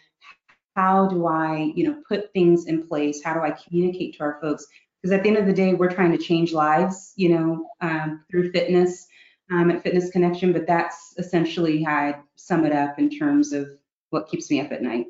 [0.74, 3.22] how do I, you know, put things in place?
[3.22, 4.66] How do I communicate to our folks?
[5.00, 8.24] Because at the end of the day, we're trying to change lives, you know, um,
[8.30, 9.06] through fitness
[9.50, 10.52] um, at Fitness Connection.
[10.52, 13.68] But that's essentially how I sum it up in terms of
[14.10, 15.06] what keeps me up at night.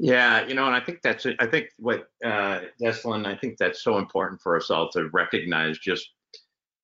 [0.00, 1.26] Yeah, you know, and I think that's.
[1.40, 5.78] I think what uh, Deslin, I think that's so important for us all to recognize.
[5.78, 6.10] Just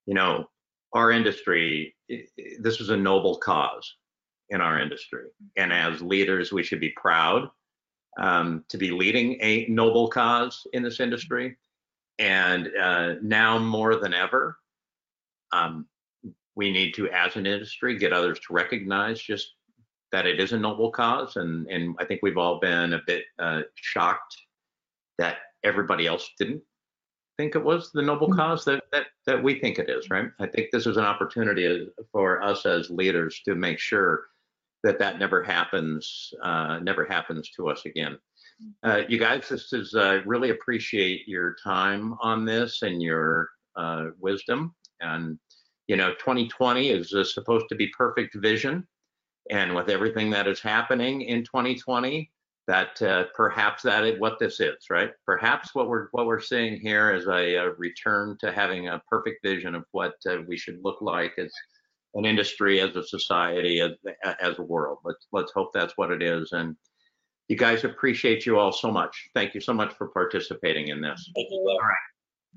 [0.06, 0.48] you know,
[0.92, 1.94] our industry.
[2.08, 3.96] This is a noble cause
[4.50, 5.26] in our industry,
[5.56, 7.48] and as leaders, we should be proud
[8.18, 11.56] um, to be leading a noble cause in this industry.
[12.18, 14.58] And uh, now more than ever,
[15.52, 15.86] um,
[16.56, 19.54] we need to, as an industry, get others to recognize just
[20.12, 23.24] that it is a noble cause, and and I think we've all been a bit
[23.38, 24.36] uh, shocked
[25.18, 26.62] that everybody else didn't
[27.36, 28.38] think it was the noble Mm-hmm.
[28.38, 30.30] cause that that that we think it is, right?
[30.40, 34.26] I think this is an opportunity for us as leaders to make sure
[34.82, 38.18] that that never happens, uh, never happens to us again.
[38.82, 44.06] Uh, you guys, this is uh, really appreciate your time on this and your uh,
[44.20, 44.74] wisdom.
[45.00, 45.38] And
[45.86, 48.86] you know, 2020 is uh, supposed to be perfect vision,
[49.50, 52.30] and with everything that is happening in 2020,
[52.66, 55.10] that uh, perhaps that is what this is, right?
[55.26, 59.44] Perhaps what we're what we're seeing here is a, a return to having a perfect
[59.44, 61.52] vision of what uh, we should look like as
[62.14, 63.92] an industry, as a society, as
[64.40, 64.98] as a world.
[65.04, 66.52] Let's let's hope that's what it is.
[66.52, 66.76] And
[67.48, 69.28] you guys appreciate you all so much.
[69.34, 71.98] Thank you so much for participating in this Thank you, Blair.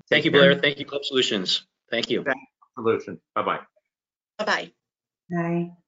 [0.08, 0.54] Thank you, Blair.
[0.54, 1.66] Thank you, Club Solutions.
[1.90, 2.24] Thank you.
[2.78, 3.20] Solution.
[3.34, 3.60] Bye bye.
[4.38, 4.72] Bye-bye.
[5.30, 5.78] Bye.